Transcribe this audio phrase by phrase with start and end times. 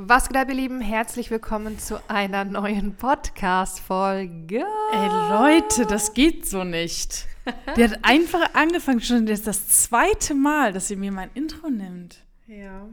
[0.00, 0.80] Was geht ab, ihr Lieben?
[0.80, 4.64] Herzlich willkommen zu einer neuen Podcast-Folge.
[4.92, 7.26] Ey, Leute, das geht so nicht.
[7.76, 11.68] Die hat einfach angefangen, schon das, ist das zweite Mal, dass sie mir mein Intro
[11.68, 12.18] nimmt.
[12.46, 12.88] Ja.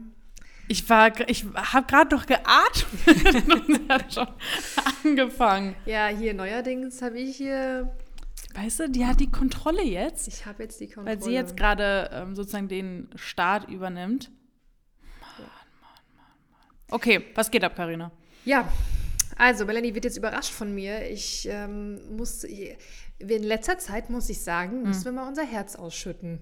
[0.66, 4.26] Ich war, ich habe gerade noch geatmet und hat schon
[5.04, 5.76] angefangen.
[5.84, 7.94] Ja, hier neuerdings habe ich hier.
[8.54, 11.06] Weißt du, die hat die Kontrolle jetzt, Ich habe jetzt die Kontrolle.
[11.18, 14.32] weil sie jetzt gerade ähm, sozusagen den Start übernimmt.
[15.20, 15.46] Mann, Mann,
[15.80, 15.90] Mann,
[16.50, 16.75] Mann.
[16.90, 18.12] Okay, was geht ab, Karina?
[18.44, 18.68] Ja,
[19.36, 21.10] also Melanie wird jetzt überrascht von mir.
[21.10, 22.44] Ich ähm, muss.
[23.18, 26.38] In letzter Zeit, muss ich sagen, müssen wir mal unser Herz ausschütten.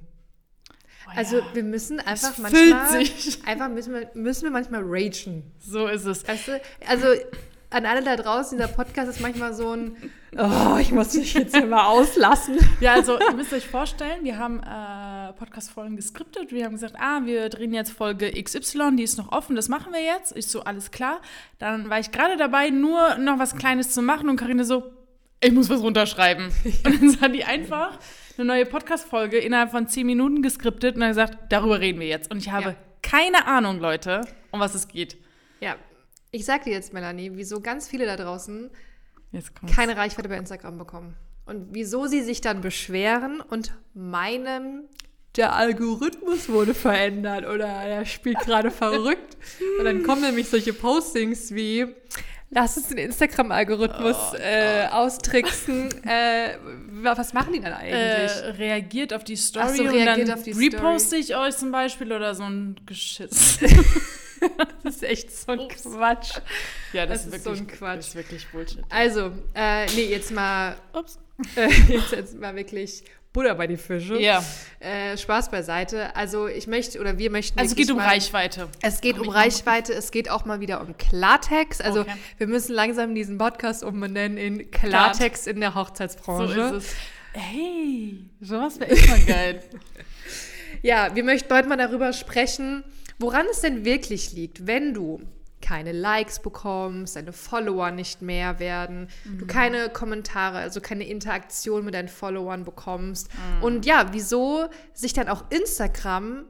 [1.14, 3.04] Also wir müssen einfach manchmal.
[3.04, 3.44] sich.
[3.46, 5.52] Einfach müssen wir, müssen wir manchmal ragen.
[5.58, 6.26] So ist es.
[6.26, 7.06] Weißt du, also
[7.74, 9.96] an alle da draußen, dieser Podcast ist manchmal so ein,
[10.38, 12.56] oh, ich muss mich jetzt hier mal auslassen.
[12.80, 16.52] Ja, also ihr müsst euch vorstellen, wir haben äh, Podcast-Folgen geskriptet.
[16.52, 19.92] Wir haben gesagt, ah, wir drehen jetzt Folge XY, die ist noch offen, das machen
[19.92, 20.36] wir jetzt.
[20.36, 21.20] Ich so, alles klar.
[21.58, 24.84] Dann war ich gerade dabei, nur noch was Kleines zu machen und Karine so,
[25.40, 26.46] ich muss was runterschreiben.
[26.86, 27.98] Und dann hat die einfach
[28.38, 32.30] eine neue Podcast-Folge innerhalb von zehn Minuten geskriptet und hat gesagt, darüber reden wir jetzt.
[32.30, 32.74] Und ich habe Ja.
[33.02, 35.16] keine Ahnung, Leute, um was es geht.
[35.60, 35.74] Ja,
[36.34, 38.70] ich sag dir jetzt, Melanie, wieso ganz viele da draußen
[39.74, 41.14] keine Reichweite bei Instagram bekommen.
[41.46, 44.88] Und wieso sie sich dann beschweren und meinen,
[45.36, 49.36] der Algorithmus wurde verändert oder er spielt gerade verrückt.
[49.78, 51.86] Und dann kommen nämlich solche Postings wie,
[52.50, 55.90] lass uns den Instagram-Algorithmus Oh, äh, austricksen.
[56.06, 56.56] äh,
[57.02, 57.92] wa- was machen die dann eigentlich?
[57.94, 60.68] äh, reagiert auf die Story so, und dann auf die Story.
[60.68, 63.58] reposte ich euch zum Beispiel oder so ein Geschiss.
[64.84, 66.38] das ist echt so ein Quatsch.
[66.92, 67.98] Ja, Das ist so ein Quatsch.
[67.98, 68.82] Das ist wirklich Bullshit.
[68.90, 71.18] Also, äh, nee, jetzt mal, Ups.
[71.56, 73.02] äh, jetzt, jetzt mal wirklich
[73.32, 74.16] Butter bei die Fische.
[74.20, 74.44] Ja.
[74.78, 76.14] Äh, Spaß beiseite.
[76.14, 77.58] Also ich möchte oder wir möchten.
[77.58, 78.68] Also es wirklich geht um mal, Reichweite.
[78.80, 81.82] Es geht Komm um Reichweite, es geht auch mal wieder um Klartext.
[81.82, 82.12] Also Okay.
[82.38, 86.60] wir müssen langsam diesen Podcast umbenennen in Klartext in der So Hochzeitsbranche.
[86.60, 86.94] ist es.
[87.32, 89.62] Hey, sowas wäre echt mal geil.
[90.84, 92.84] Ja, wir möchten heute mal darüber sprechen,
[93.18, 95.18] woran es denn wirklich liegt, wenn du
[95.62, 99.08] keine Likes bekommst, deine Follower nicht mehr werden,
[99.38, 103.30] du keine Kommentare, also keine Interaktion mit deinen Followern bekommst.
[103.62, 106.44] Und ja, wieso sich dann auch Instagram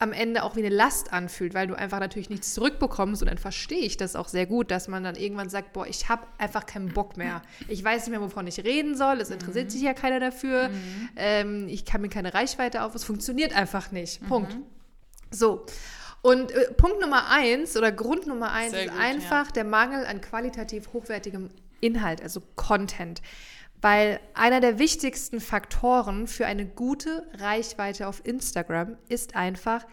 [0.00, 3.36] am Ende auch wie eine Last anfühlt, weil du einfach natürlich nichts zurückbekommst und dann
[3.36, 6.64] verstehe ich das auch sehr gut, dass man dann irgendwann sagt, boah, ich habe einfach
[6.64, 7.42] keinen Bock mehr.
[7.68, 10.70] Ich weiß nicht mehr, wovon ich reden soll, es interessiert sich ja keiner dafür,
[11.16, 14.26] ähm, ich kann mir keine Reichweite auf, es funktioniert einfach nicht.
[14.26, 14.56] Punkt.
[15.30, 15.66] So.
[16.22, 20.06] Und äh, Punkt Nummer eins oder Grund Nummer eins Sehr ist gut, einfach der Mangel
[20.06, 21.50] an qualitativ hochwertigem
[21.80, 23.20] Inhalt, also Content.
[23.82, 29.86] Weil einer der wichtigsten Faktoren für eine gute Reichweite auf Instagram ist einfach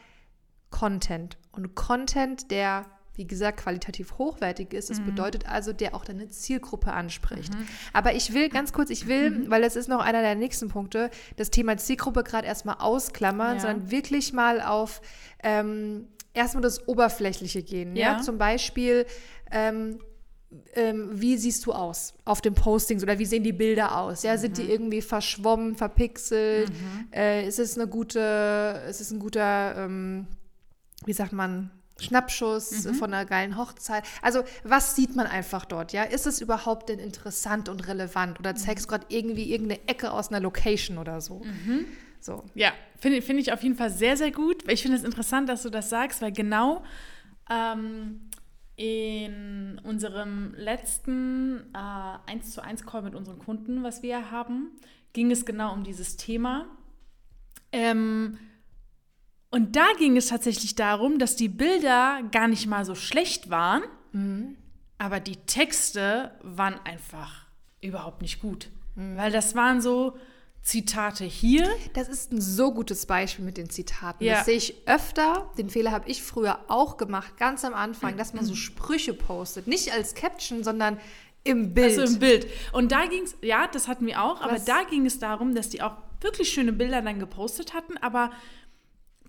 [0.70, 1.38] Content.
[1.54, 6.92] Und Content, der, wie gesagt, qualitativ hochwertig ist, das bedeutet also, der auch deine Zielgruppe
[6.92, 7.54] anspricht.
[7.94, 11.10] Aber ich will ganz kurz, ich will, weil das ist noch einer der nächsten Punkte,
[11.38, 13.62] das Thema Zielgruppe gerade erstmal ausklammern, Ja.
[13.62, 15.02] sondern wirklich mal auf
[15.42, 17.96] ähm, erstmal das Oberflächliche gehen.
[17.96, 18.22] Ja, Ja.
[18.22, 19.06] zum Beispiel.
[19.50, 20.00] Ähm,
[20.76, 24.24] ähm, wie siehst du aus auf den Postings oder wie sehen die Bilder aus?
[24.24, 24.56] Ja, sind Mhm.
[24.56, 26.72] die irgendwie verschwommen, verpixelt?
[27.14, 30.28] Äh, ist es eine gute, ist es ein guter, ähm,
[31.06, 32.94] wie sagt man, Schnappschuss Mhm.
[32.94, 34.04] von einer geilen Hochzeit?
[34.22, 35.94] Also, was sieht man einfach dort?
[35.94, 38.90] Ja, ist es überhaupt denn interessant und relevant oder zeigst Mhm.
[38.92, 41.42] gerade irgendwie irgendeine Ecke aus einer Location oder so?
[42.20, 42.44] So.
[42.56, 44.64] Ja, finde finde ich auf jeden Fall sehr, sehr gut.
[44.72, 46.84] Ich finde es interessant, dass du das sagst, weil genau
[47.50, 48.22] ähm,
[48.78, 54.72] in unserem letzten äh, 1 zu 1 Call mit unseren Kunden, was wir haben,
[55.14, 56.68] ging es genau um dieses Thema.
[57.72, 58.38] Ähm,
[59.50, 63.84] und da ging es tatsächlich darum, dass die Bilder gar nicht mal so schlecht waren,
[64.98, 67.48] aber die Texte waren einfach
[67.82, 68.70] überhaupt nicht gut.
[68.96, 70.18] Weil das waren so
[70.68, 74.22] Zitate hier, Das ist ein so gutes Beispiel mit den Zitaten.
[74.22, 74.34] Ja.
[74.36, 75.50] Das sehe ich öfter.
[75.58, 79.68] Den Fehler habe ich früher auch gemacht, ganz am Anfang, dass man so Sprüche postet.
[79.68, 81.00] Nicht als Caption, sondern
[81.46, 81.98] im Bild.
[81.98, 82.48] Also im Bild.
[82.74, 84.66] Und da ging es, ja, das hatten wir auch, aber Was?
[84.66, 88.32] da ging es darum, dass die auch wirklich schöne Bilder dann gepostet hatten, aber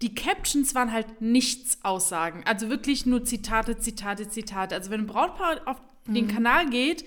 [0.02, 2.42] die Captions waren halt nichts Aussagen.
[2.46, 4.74] Also wirklich nur Zitate, Zitate, Zitate.
[4.74, 5.76] Also wenn ein Brautpaar auf
[6.08, 7.04] den Kanal geht,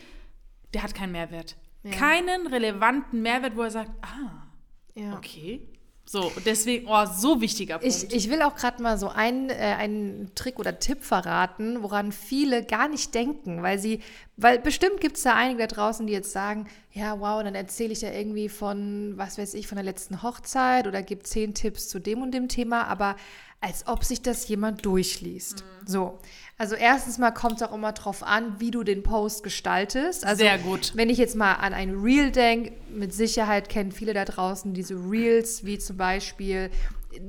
[0.73, 1.57] der hat keinen Mehrwert.
[1.83, 1.91] Ja.
[1.91, 4.47] Keinen relevanten Mehrwert, wo er sagt, ah,
[4.93, 5.15] ja.
[5.17, 5.67] okay.
[6.11, 7.95] So, deswegen, oh, so wichtiger Punkt.
[7.95, 12.11] Ich, ich will auch gerade mal so einen, äh, einen Trick oder Tipp verraten, woran
[12.11, 14.01] viele gar nicht denken, weil sie,
[14.35, 17.93] weil bestimmt gibt es da einige da draußen, die jetzt sagen, ja, wow, dann erzähle
[17.93, 21.87] ich ja irgendwie von, was weiß ich, von der letzten Hochzeit oder gebe zehn Tipps
[21.87, 23.15] zu dem und dem Thema, aber
[23.61, 25.63] als ob sich das jemand durchliest.
[25.85, 26.19] So.
[26.57, 30.25] Also erstens mal kommt es auch immer drauf an, wie du den Post gestaltest.
[30.25, 30.91] Also Sehr gut.
[30.95, 34.95] wenn ich jetzt mal an ein Reel denke, mit Sicherheit kennen viele da draußen diese
[34.95, 36.71] Reels, wie zum Beispiel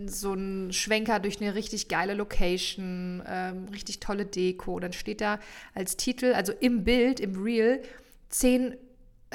[0.06, 4.80] so ein Schwenker durch eine richtig geile Location, ähm, richtig tolle Deko.
[4.80, 5.38] Dann steht da
[5.74, 7.82] als Titel, also im Bild, im Reel,
[8.28, 8.76] zehn,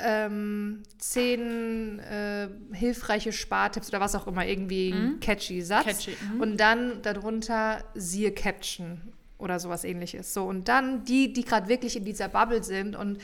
[0.04, 5.86] ähm, zehn äh, hilfreiche Spartipps oder was auch immer, irgendwie ein catchy Satz.
[5.86, 6.42] Catchy, mhm.
[6.42, 9.02] Und dann darunter siehe Caption
[9.38, 10.34] oder sowas ähnliches.
[10.34, 13.20] So, und dann die, die gerade wirklich in dieser Bubble sind und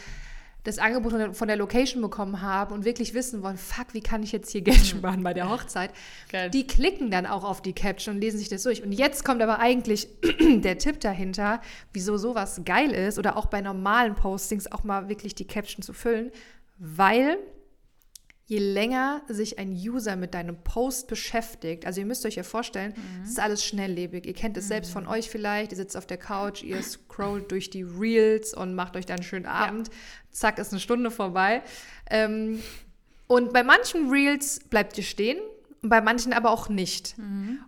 [0.63, 4.01] das Angebot von der, von der Location bekommen haben und wirklich wissen wollen, fuck, wie
[4.01, 5.91] kann ich jetzt hier Geld sparen bei der Hochzeit,
[6.31, 6.49] Geil.
[6.49, 8.81] die klicken dann auch auf die Caption und lesen sich das durch.
[8.81, 10.07] Und jetzt kommt aber eigentlich
[10.39, 11.61] der Tipp dahinter,
[11.91, 15.91] wieso sowas geil ist oder auch bei normalen Postings auch mal wirklich die Caption zu
[15.91, 16.31] füllen,
[16.85, 17.37] weil
[18.45, 22.93] je länger sich ein User mit deinem Post beschäftigt, also ihr müsst euch ja vorstellen,
[23.23, 24.25] es ist alles schnelllebig.
[24.25, 27.69] Ihr kennt es selbst von euch vielleicht, ihr sitzt auf der Couch, ihr scrollt durch
[27.69, 29.89] die Reels und macht euch dann einen schönen Abend.
[30.31, 31.63] Zack, ist eine Stunde vorbei.
[32.09, 32.59] Ähm,
[33.27, 35.39] und bei manchen Reels bleibt ihr stehen,
[35.81, 37.15] bei manchen aber auch nicht.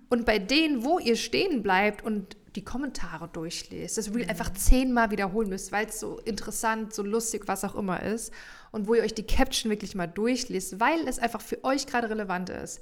[0.10, 5.12] Und bei denen, wo ihr stehen bleibt und die Kommentare durchlest, das Reel einfach zehnmal
[5.12, 8.34] wiederholen müsst, weil es so interessant, so lustig, was auch immer ist.
[8.76, 12.10] Und wo ihr euch die Caption wirklich mal durchlest, weil es einfach für euch gerade
[12.10, 12.82] relevant ist.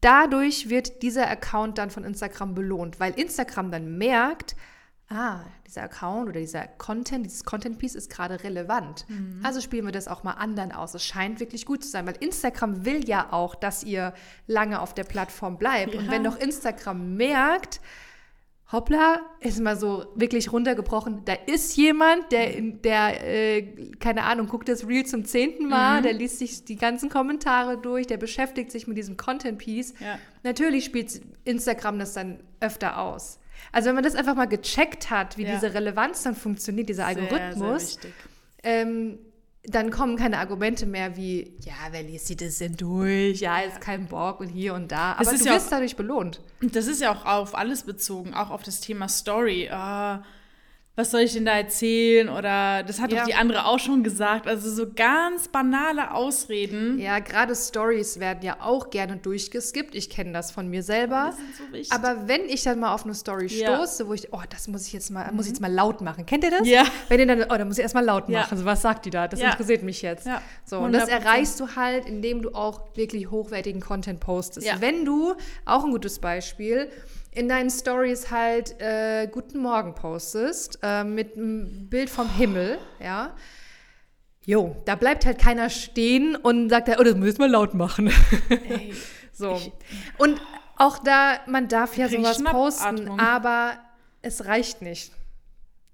[0.00, 4.56] Dadurch wird dieser Account dann von Instagram belohnt, weil Instagram dann merkt,
[5.08, 9.06] ah, dieser Account oder dieser Content, dieses Content-Piece ist gerade relevant.
[9.42, 10.94] Also spielen wir das auch mal anderen aus.
[10.94, 14.14] Es scheint wirklich gut zu sein, weil Instagram will ja auch, dass ihr
[14.46, 15.94] lange auf der Plattform bleibt.
[15.94, 16.10] Und Ja.
[16.10, 17.80] wenn doch Instagram merkt,
[18.72, 23.62] hoppla, ist mal so wirklich runtergebrochen, da ist jemand, der, in, der äh,
[23.98, 28.06] keine Ahnung, guckt das Reel zum zehnten Mal, der liest sich die ganzen Kommentare durch,
[28.06, 29.94] der beschäftigt sich mit diesem Content-Piece.
[29.98, 30.18] Ja.
[30.44, 33.40] Natürlich spielt Instagram das dann öfter aus.
[33.72, 35.54] Also wenn man das einfach mal gecheckt hat, wie Ja.
[35.54, 38.10] diese Relevanz dann funktioniert, dieser Algorithmus, Sehr, sehr
[38.62, 39.18] ähm,
[39.64, 43.40] dann kommen keine Argumente mehr wie, ja, wer liest sich das denn durch?
[43.40, 45.12] Ja, ist kein Bock und hier und da.
[45.18, 46.40] Aber ist du ja wirst auch- dadurch belohnt.
[46.62, 49.68] Das ist ja auch auf alles bezogen, auch auf das Thema Story.
[49.70, 50.22] Ah,
[50.96, 52.28] was soll ich denn da erzählen?
[52.28, 53.20] Oder das hat Ja.
[53.20, 54.46] doch die andere auch schon gesagt.
[54.46, 56.98] Also so ganz banale Ausreden.
[56.98, 59.94] Ja, gerade Stories werden ja auch gerne durchgeskippt.
[59.94, 61.32] Ich kenne das von mir selber.
[61.72, 61.94] Sind so.
[61.94, 63.76] Aber wenn ich dann mal auf eine Story Ja.
[63.76, 66.26] stoße, wo ich, oh, das muss ich jetzt mal, muss ich jetzt mal laut machen.
[66.26, 66.66] Kennt ihr das?
[66.68, 66.84] Ja.
[67.08, 68.40] Wenn ihr dann, oh, da muss ich erstmal laut Ja.
[68.40, 68.58] machen.
[68.58, 69.26] So, was sagt die da?
[69.26, 69.52] Das Ja.
[69.52, 70.26] interessiert mich jetzt.
[70.26, 71.10] Ja, So, und das 100%.
[71.24, 74.66] erreichst du halt, indem du auch wirklich hochwertigen Content postest.
[74.66, 74.80] Ja.
[74.80, 75.34] Wenn du,
[75.64, 76.90] auch ein gutes Beispiel,
[77.32, 83.34] in deinen Stories halt äh, Guten Morgen postest, äh, mit einem Bild vom Himmel, ja.
[84.44, 88.10] Jo, da bleibt halt keiner stehen und sagt, oh, das müssen wir laut machen.
[88.48, 88.94] Ey,
[89.32, 89.54] So.
[89.54, 89.72] Ich-
[90.18, 90.40] und
[90.76, 93.78] auch da, man darf ja sowas posten, aber
[94.22, 95.12] es reicht nicht.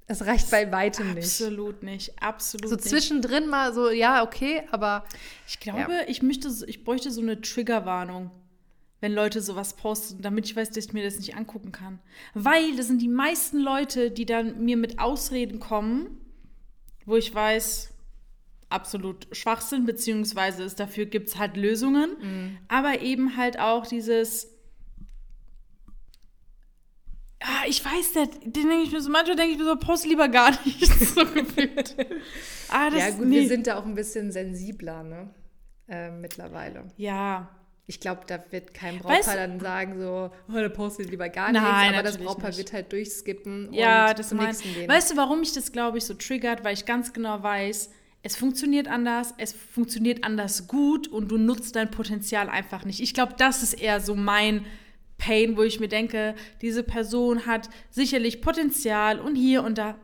[0.08, 1.24] Es reicht bei weitem nicht.
[1.24, 2.22] absolut nicht.
[2.22, 2.88] Absolut So nicht.
[2.88, 5.04] zwischendrin mal so, ja, okay, aber
[5.48, 8.30] Ich glaube, ich, möchte, so- ich bräuchte so eine Triggerwarnung,
[9.00, 11.98] wenn Leute sowas posten, damit ich weiß, dass ich mir das nicht angucken kann.
[12.34, 16.20] Weil das sind die meisten Leute, die dann mir mit Ausreden kommen,
[17.04, 17.92] wo ich weiß,
[18.68, 22.16] absolut Schwachsinn, beziehungsweise es dafür gibt es halt Lösungen.
[22.68, 24.52] Aber eben halt auch dieses.
[27.40, 30.06] Ah, ich weiß das, den denke ich mir so, manchmal denke ich mir so, post
[30.06, 31.94] lieber gar nicht, so gefühlt.
[32.70, 33.40] Ah, das ja gut, nee.
[33.40, 35.34] wir sind da auch ein bisschen sensibler, ne?
[35.86, 36.90] Äh, mittlerweile.
[36.96, 37.56] Ja,
[37.88, 41.28] Ich glaube, da wird kein Weißt Brautpaar du- dann sagen so, oh, da postet lieber
[41.28, 41.62] gar Nein,
[41.92, 42.58] nichts, aber das Brautpaar nicht.
[42.58, 44.88] wird halt durchskippen Ja, und das zum mein, nächsten gehen.
[44.88, 46.64] Weißt du, warum mich das, glaube ich, so triggert?
[46.64, 47.90] Weil ich ganz genau weiß,
[48.24, 53.00] es funktioniert anders, es funktioniert anders gut und du nutzt dein Potenzial einfach nicht.
[53.00, 54.66] Ich glaube, das ist eher so mein
[55.16, 59.94] Pain, wo ich mir denke, diese Person hat sicherlich Potenzial und hier und da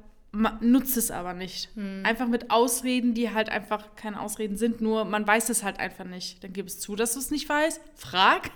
[0.60, 1.68] nutzt es aber nicht.
[1.74, 2.02] Hm.
[2.04, 6.04] Einfach mit Ausreden, die halt einfach keine Ausreden sind, nur man weiß es halt einfach
[6.04, 6.42] nicht.
[6.42, 8.50] Dann gib es zu, dass du es nicht weißt, frag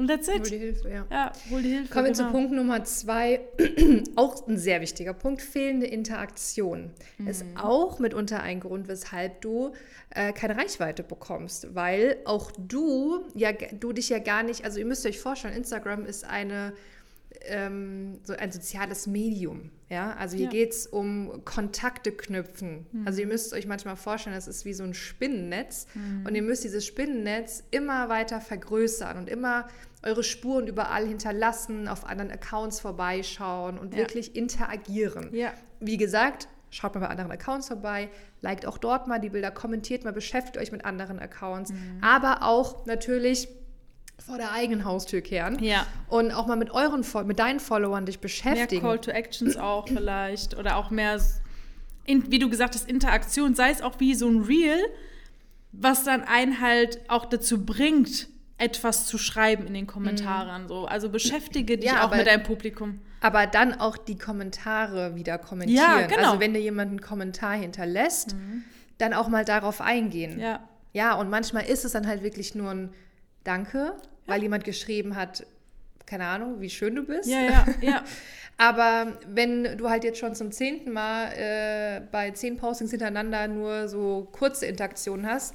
[0.00, 0.50] und that's Hol it.
[0.50, 1.06] die Hilfe, ja.
[1.10, 1.92] Ja, hol die Hilfe.
[1.92, 2.32] Kommen wir zu genau.
[2.32, 3.40] Punkt Nummer zwei,
[4.16, 6.90] auch ein sehr wichtiger Punkt, fehlende Interaktion.
[7.26, 9.74] Ist auch mitunter ein Grund, weshalb du
[10.08, 14.86] äh, keine Reichweite bekommst, weil auch du, ja, du dich ja gar nicht, also ihr
[14.86, 16.72] müsst euch vorstellen, Instagram ist eine,
[17.42, 19.70] ähm, so ein soziales Medium.
[19.88, 20.50] Ja, also hier Ja.
[20.50, 22.86] geht es um Kontakte knüpfen.
[23.04, 25.86] Also ihr müsst euch manchmal vorstellen, das ist wie so ein Spinnennetz
[26.24, 29.66] und ihr müsst dieses Spinnennetz immer weiter vergrößern und immer
[30.02, 33.98] eure Spuren überall hinterlassen, auf anderen Accounts vorbeischauen und Ja.
[34.00, 35.34] wirklich interagieren.
[35.34, 35.52] Ja.
[35.80, 38.10] Wie gesagt, schaut mal bei anderen Accounts vorbei,
[38.42, 42.86] liked auch dort mal die Bilder, kommentiert mal, beschäftigt euch mit anderen Accounts, aber auch
[42.86, 43.48] natürlich
[44.26, 45.62] vor der eigenen Haustür kehren.
[45.62, 45.86] Ja.
[46.08, 48.82] Und auch mal mit euren, mit deinen Followern dich Mehr beschäftigen.
[48.82, 50.56] Call to Actions auch vielleicht.
[50.56, 51.20] Oder auch mehr,
[52.04, 53.54] in, wie du gesagt hast, Interaktion.
[53.54, 54.78] Sei es auch wie so ein Reel,
[55.72, 60.68] was dann einen halt auch dazu bringt, etwas zu schreiben in den Kommentaren.
[60.68, 60.84] So.
[60.86, 63.00] Also beschäftige dich Ja, auch aber- mit deinem Publikum.
[63.22, 65.76] Aber dann auch die Kommentare wieder kommentieren.
[65.84, 66.18] Ja, genau.
[66.20, 66.24] Mhm.
[66.24, 68.34] Also wenn dir jemand einen Kommentar hinterlässt,
[68.96, 70.38] dann auch mal darauf eingehen.
[70.40, 70.60] Ja.
[70.92, 72.94] Ja, und manchmal ist es dann halt wirklich nur ein
[73.44, 73.94] Danke,
[74.26, 75.46] weil jemand geschrieben hat,
[76.06, 77.28] keine Ahnung, wie schön du bist.
[77.28, 78.04] Ja, ja, ja.
[78.58, 83.88] Aber wenn du halt jetzt schon zum zehnten Mal äh, bei zehn Postings hintereinander nur
[83.88, 85.54] so kurze Interaktionen hast,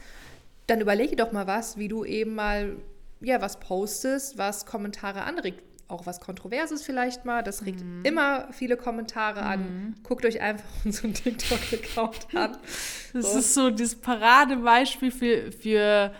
[0.67, 2.77] dann überlege doch mal was, wie du eben mal
[3.21, 5.61] ja was postest, was Kommentare anregt.
[5.87, 7.43] Auch was Kontroverses vielleicht mal.
[7.43, 8.01] Das regt Mhm.
[8.03, 9.95] immer viele Kommentare an.
[10.01, 12.57] Guckt euch einfach unseren TikTok-Account an.
[13.13, 13.37] Das So.
[13.37, 16.11] ist so dieses Paradebeispiel für, für,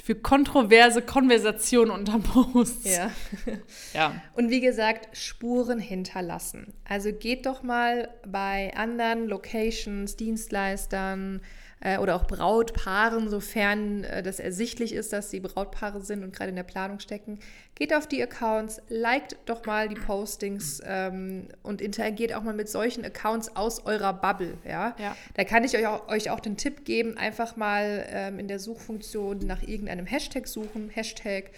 [0.00, 2.84] für kontroverse Konversationen unter Posts.
[2.84, 3.10] Ja.
[3.92, 4.22] ja.
[4.34, 6.72] Und wie gesagt, Spuren hinterlassen.
[6.88, 11.40] Also geht doch mal bei anderen Locations, Dienstleistern
[11.82, 16.50] äh, oder auch Brautpaaren, sofern äh, das ersichtlich ist, dass sie Brautpaare sind und gerade
[16.50, 17.40] in der Planung stecken.
[17.74, 22.68] Geht auf die Accounts, liked doch mal die Postings ähm, und interagiert auch mal mit
[22.68, 24.58] solchen Accounts aus eurer Bubble.
[24.64, 24.94] Ja?
[24.98, 25.16] Ja.
[25.34, 28.60] Da kann ich euch auch, euch auch den Tipp geben, einfach mal ähm, in der
[28.60, 30.88] Suchfunktion nach irgendeinem Hashtag suchen.
[30.88, 31.50] Hashtag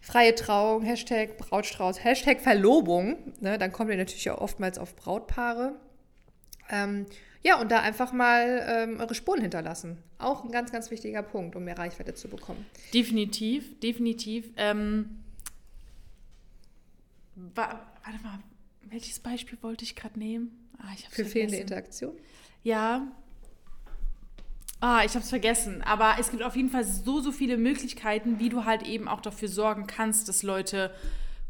[0.00, 3.18] freie Trauung, Hashtag Brautstrauß, Hashtag Verlobung.
[3.40, 5.74] Ne, dann kommt ihr natürlich auch oftmals auf Brautpaare.
[6.70, 7.04] Ähm,
[7.42, 9.98] ja, und da einfach mal ähm, eure Spuren hinterlassen.
[10.18, 12.66] Auch ein ganz, ganz wichtiger Punkt, um mehr Reichweite zu bekommen.
[12.92, 14.50] Definitiv, definitiv.
[14.56, 15.20] Ähm,
[17.34, 18.38] wa warte mal,
[18.82, 20.68] welches Beispiel wollte ich gerade nehmen?
[20.78, 21.62] Ah, ich Für fehlende vergessen.
[21.62, 22.12] Interaktion.
[22.62, 23.06] Ja.
[24.80, 25.82] Ah, ich habe es vergessen.
[25.82, 29.20] Aber es gibt auf jeden Fall so, so viele Möglichkeiten, wie du halt eben auch
[29.20, 30.90] dafür sorgen kannst, dass Leute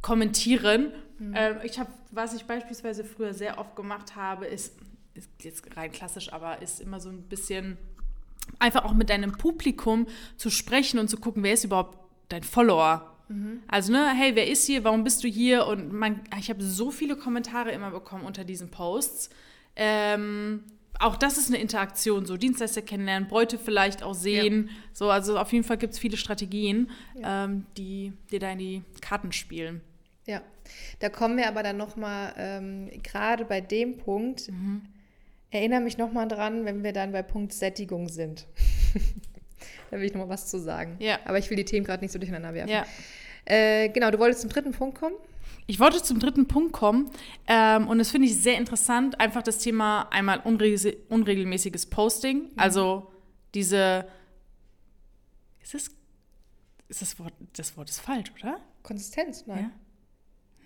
[0.02, 0.92] kommentieren.
[1.34, 4.74] Ähm, ich habe, was ich beispielsweise früher sehr oft gemacht habe, ist,
[5.14, 7.78] ist jetzt rein klassisch, aber ist immer so ein bisschen
[8.58, 11.98] einfach auch mit deinem Publikum zu sprechen und zu gucken, wer ist überhaupt
[12.28, 13.16] dein Follower.
[13.68, 14.82] Also, ne, hey, wer ist hier?
[14.82, 15.66] Warum bist du hier?
[15.66, 19.30] Und man, ich habe so viele Kommentare immer bekommen unter diesen Posts.
[19.76, 20.64] Ähm,
[20.98, 24.68] auch das ist eine Interaktion, so Dienstleister kennenlernen, Bräute vielleicht auch sehen.
[24.92, 26.90] So, also auf jeden Fall gibt es viele Strategien,
[27.22, 29.80] ähm, die dir da in die Karten spielen.
[30.26, 30.42] Ja,
[30.98, 34.48] da kommen wir aber dann nochmal, ähm, gerade bei dem Punkt,
[35.50, 38.46] erinnere mich nochmal dran, wenn wir dann bei Punkt Sättigung sind.
[39.90, 40.96] da will ich nochmal was zu sagen.
[40.98, 41.18] Ja.
[41.24, 42.70] Aber ich will die Themen gerade nicht so durcheinander werfen.
[42.70, 42.86] Ja.
[43.44, 45.16] Äh, genau, du wolltest zum dritten Punkt kommen?
[45.66, 47.10] Ich wollte zum dritten Punkt kommen
[47.46, 53.12] ähm, und das finde ich sehr interessant, einfach das Thema einmal unregel unregelmäßiges Posting, also
[53.54, 54.06] diese,
[55.62, 55.90] ist das,
[56.88, 58.60] ist das Wort, das Wort ist falsch, oder?
[58.82, 59.70] Konsistenz, nein.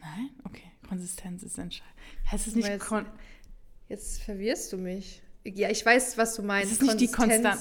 [0.00, 0.08] Ja?
[0.16, 0.30] Nein?
[0.44, 1.94] Okay, Konsistenz ist entscheidend.
[2.30, 3.04] Heißt es nicht, kon
[3.88, 5.20] Jetzt verwirrst du mich.
[5.44, 6.72] Ja, ich weiß, was du meinst.
[6.72, 7.58] ist es nicht die Konstan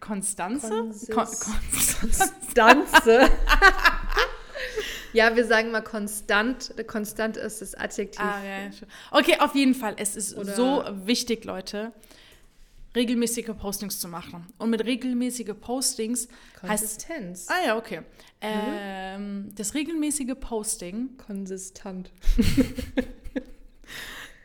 [0.00, 0.68] Konstanze?
[0.68, 3.30] Konsis- Kon Konstanze.
[5.12, 6.74] Ja, wir sagen mal konstant.
[6.88, 8.20] Konstant ist das Adjektiv.
[8.20, 8.70] Ah, ja.
[9.12, 9.94] Okay, auf jeden Fall.
[9.96, 11.92] Es ist Oder- so wichtig, Leute,
[12.96, 14.44] regelmäßige Postings zu machen.
[14.58, 16.26] Und mit regelmäßige Postings
[16.62, 16.66] heißt
[16.98, 17.46] Konsistenz.
[17.48, 18.00] Ah ja, okay.
[18.40, 22.10] Ähm, das regelmäßige Posting, Konsistant.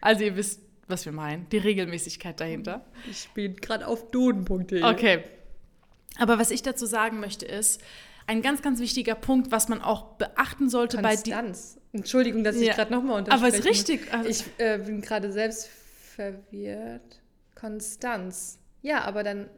[0.01, 2.85] also ihr wisst, was wir meinen, die Regelmäßigkeit dahinter.
[3.09, 4.83] Ich bin gerade auf duden.de.
[4.83, 5.23] Okay.
[6.17, 7.81] Aber was ich dazu sagen möchte, ist,
[8.27, 11.31] ein ganz, ganz wichtiger Punkt, was man auch beachten sollte bei die.
[11.31, 11.79] Konstanz.
[11.93, 12.73] Entschuldigung, dass ich Ja.
[12.73, 13.47] gerade nochmal unterspreche.
[13.55, 14.13] Aber ist richtig.
[14.13, 17.21] Also, Ich äh, bin gerade selbst verwirrt.
[17.55, 18.59] Konstanz.
[18.81, 19.49] Ja, aber dann.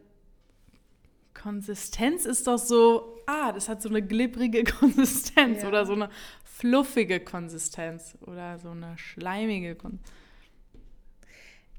[1.34, 5.68] Konsistenz ist doch so, ah, das hat so eine glibbrige Konsistenz Ja.
[5.68, 6.08] oder so eine
[6.44, 10.12] fluffige Konsistenz oder so eine schleimige Konsistenz.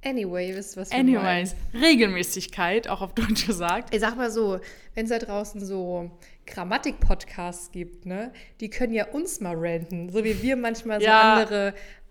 [0.03, 1.15] Anyway, ihr wisst, was wir meinen.
[1.17, 3.93] Anyways, Regelmäßigkeit, auch auf Deutsch gesagt.
[3.93, 4.59] Ich sag mal so,
[4.95, 6.11] wenn es da draußen so
[6.45, 11.35] Grammatik-Podcasts gibt, ne, die können ja uns mal ranten, so wie wir manchmal so Ja.
[11.35, 12.02] andere Würde ich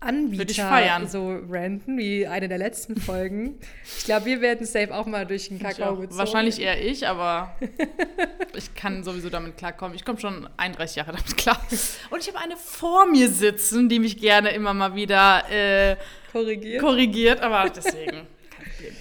[0.00, 1.08] Anbieter feiern.
[1.08, 3.58] so ranten, wie eine der letzten Folgen.
[3.98, 6.18] Ich glaube, wir werden safe auch mal durch den Kakao gezogen.
[6.18, 7.56] Wahrscheinlich eher ich, aber
[8.56, 9.96] ich kann sowieso damit klarkommen.
[9.96, 11.60] Ich komme schon 31 Jahre damit klar.
[12.10, 15.96] Und ich habe eine vor mir sitzen, die mich gerne immer mal wieder äh,
[16.30, 16.80] korrigiert.
[16.80, 18.96] korrigiert, aber deswegen kein Problem.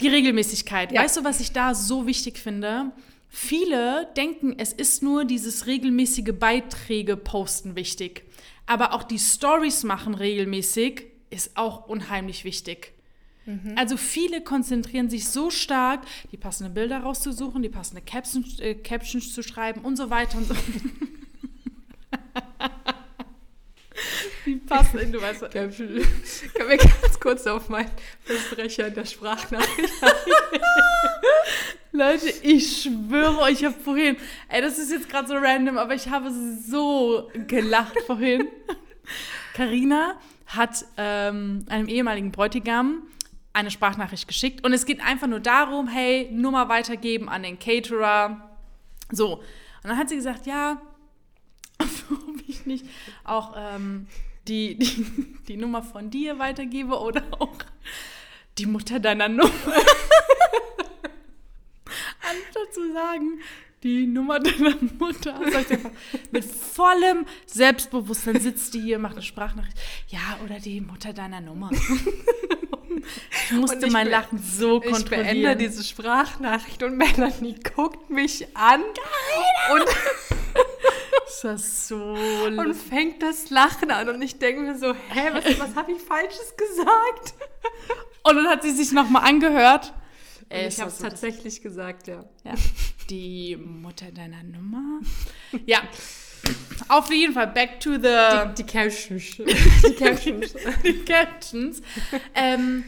[0.00, 0.92] Die Regelmäßigkeit.
[0.92, 1.02] Ja.
[1.02, 2.92] Weißt du, was ich da so wichtig finde?
[3.30, 8.25] Viele denken, es ist nur dieses regelmäßige Beiträge posten wichtig
[8.66, 12.92] aber auch die Stories machen regelmäßig ist auch unheimlich wichtig.
[13.46, 13.74] Mhm.
[13.76, 19.32] Also viele konzentrieren sich so stark, die passenden Bilder rauszusuchen, die passende Captions, äh, Captions
[19.32, 20.54] zu schreiben und so weiter und so.
[24.44, 25.50] Die passen in, du weißt was.
[25.52, 27.90] Können wir ganz kurz auf meinen
[28.24, 29.92] Versprecher in der Sprachnachricht
[31.92, 34.16] Leute, ich schwöre euch, ich habe vorhin,
[34.48, 38.48] ey, das ist jetzt gerade so random, aber ich habe so gelacht vorhin.
[39.54, 43.02] Karina hat ähm, einem ehemaligen Bräutigam
[43.52, 48.50] eine Sprachnachricht geschickt und es geht einfach nur darum, hey, Nummer weitergeben an den Caterer.
[49.10, 49.36] So.
[49.36, 50.80] Und dann hat sie gesagt, ja,
[51.80, 52.86] ob ich nicht
[53.24, 54.06] auch ähm,
[54.48, 55.06] die, die,
[55.48, 57.56] die Nummer von dir weitergebe oder auch
[58.58, 59.50] die Mutter deiner Nummer.
[62.20, 63.40] Anstatt zu sagen,
[63.82, 65.38] die Nummer deiner Mutter.
[66.32, 69.78] Mit vollem Selbstbewusstsein sitzt die hier, macht eine Sprachnachricht.
[70.08, 71.70] Ja, oder die Mutter deiner Nummer.
[73.30, 75.58] Ich musste ich mein Lachen so Ich beende kontrollieren.
[75.58, 78.82] diese Sprachnachricht und Melanie guckt mich an
[79.72, 79.84] und,
[81.42, 81.96] Das war so
[82.46, 84.08] und fängt das Lachen an.
[84.08, 87.34] Und ich denke mir so, hä, was, was habe ich Falsches gesagt?
[88.22, 89.92] Und dann hat sie sich nochmal angehört.
[90.48, 92.24] Ey, ich es war habe es tatsächlich gesagt, ja.
[92.44, 92.54] Ja.
[93.10, 95.00] Die Mutter deiner Nummer?
[95.66, 95.80] Ja.
[96.88, 99.36] Auf jeden Fall, back to the Die Captions.
[99.36, 100.54] Die Captions.
[100.84, 101.82] die Captions.
[102.34, 102.84] ähm,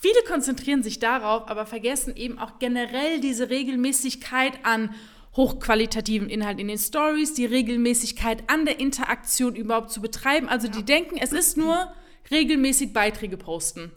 [0.00, 4.94] viele konzentrieren sich darauf, aber vergessen eben auch generell diese Regelmäßigkeit an
[5.36, 10.48] hochqualitativen Inhalt in den Stories, die Regelmäßigkeit an der Interaktion überhaupt zu betreiben.
[10.48, 11.92] Also die denken, es ist nur
[12.30, 13.92] regelmäßig Beiträge posten.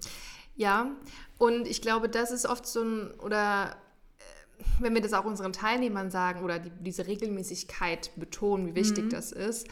[0.55, 0.91] Ja,
[1.37, 3.75] und ich glaube, das ist oft so ein, oder
[4.19, 9.09] äh, wenn wir das auch unseren Teilnehmern sagen oder die, diese Regelmäßigkeit betonen, wie wichtig
[9.09, 9.67] das ist,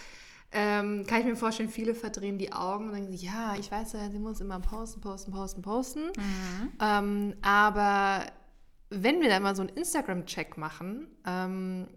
[0.51, 4.09] ähm, kann ich mir vorstellen, viele verdrehen die Augen und denken, ja, ich weiß ja,
[4.09, 6.01] sie muss immer posten, posten, posten, posten.
[6.81, 8.25] Ähm, aber
[8.89, 11.87] wenn wir da mal so einen Instagram-Check machen ähm,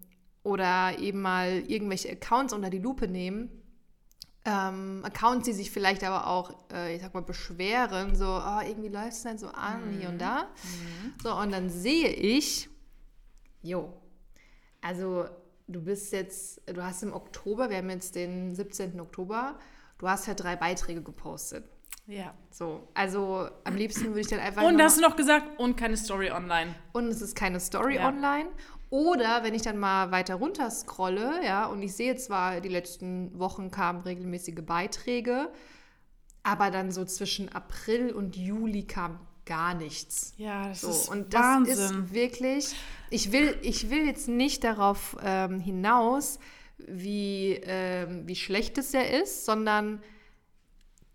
[0.42, 3.50] oder eben mal irgendwelche Accounts unter die Lupe nehmen,
[4.44, 8.88] ähm, Accounts, die sich vielleicht aber auch, äh, ich sag mal, beschweren, so, oh, irgendwie
[8.88, 10.48] läuft es nicht so an, hier und da.
[11.22, 12.68] So, und dann sehe ich,
[13.62, 13.92] jo,
[14.80, 15.26] also
[15.68, 19.00] du bist jetzt, du hast im Oktober, wir haben jetzt den 17.
[19.00, 19.58] Oktober,
[19.98, 21.64] du hast ja drei Beiträge gepostet.
[22.06, 22.34] Ja.
[22.50, 24.62] So, also am liebsten würde ich dann einfach.
[24.64, 26.74] Und hast du noch gesagt, und keine Story online.
[26.92, 28.08] und es ist keine Story Ja.
[28.08, 28.48] online.
[28.90, 33.38] Oder wenn ich dann mal weiter runter scrolle, ja, und ich sehe zwar, die letzten
[33.38, 35.50] Wochen kamen regelmäßige Beiträge,
[36.42, 40.34] aber dann so zwischen April und Juli kam gar nichts.
[40.36, 41.74] Ja, das So, ist und das Wahnsinn.
[41.74, 42.74] ist wirklich,
[43.10, 46.38] ich will, ich will jetzt nicht darauf ähm, hinaus,
[46.76, 50.02] wie, ähm, wie schlecht es ja ist, sondern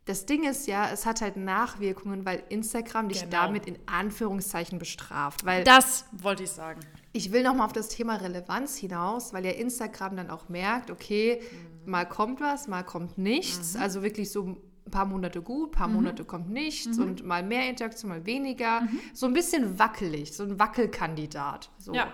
[0.07, 3.31] das Ding ist ja, es hat halt Nachwirkungen, weil Instagram dich Genau.
[3.43, 5.45] damit in Anführungszeichen bestraft.
[5.45, 6.79] Weil das wollte ich sagen.
[7.13, 11.41] ich will nochmal auf das Thema Relevanz hinaus, weil ja Instagram dann auch merkt, okay,
[11.85, 13.75] mal kommt was, mal kommt nichts.
[13.75, 13.81] Mhm.
[13.81, 14.43] Also wirklich so
[14.85, 17.03] ein paar Monate gut, ein paar Monate kommt nichts Mhm.
[17.03, 18.87] und mal mehr Interaktion, mal weniger.
[19.13, 21.69] So ein bisschen wackelig, so ein Wackelkandidat.
[21.77, 21.93] So.
[21.93, 22.11] Ja.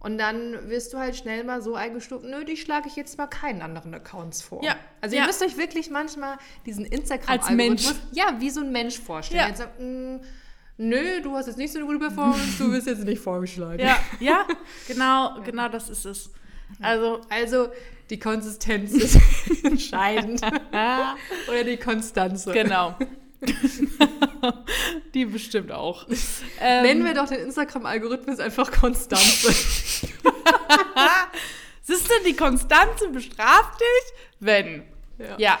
[0.00, 3.26] Und dann wirst du halt schnell mal so eingestuft, nö, die schlage ich jetzt mal
[3.26, 4.62] keinen anderen Accounts vor.
[4.62, 4.76] Ja.
[5.00, 5.22] Also Ja.
[5.22, 7.94] ihr müsst euch wirklich manchmal diesen Als Instagram-Algorithmus, Mensch.
[8.12, 9.48] ja, wie so ein Mensch vorstellen.
[9.50, 9.56] Ja.
[9.56, 10.18] Sagt, "Mm,
[10.76, 13.80] nö, du hast jetzt nicht so eine gute Performance, du wirst jetzt nicht vorgeschlagen.
[13.80, 14.46] Ja, ja,
[14.86, 16.30] genau, genau das ist es.
[16.80, 17.68] Also, Also
[18.08, 19.18] die Konsistenz ist
[19.64, 20.40] entscheidend.
[21.48, 22.52] Oder die Konstanze.
[22.52, 22.96] genau.
[25.14, 26.06] Die bestimmt auch.
[26.60, 29.52] Ähm, Nennen wir doch den Instagram-Algorithmus einfach Konstanze.
[31.82, 34.82] Siehst du, die Konstanze bestraft dich, wenn.
[35.18, 35.36] Ja.
[35.38, 35.58] Ja.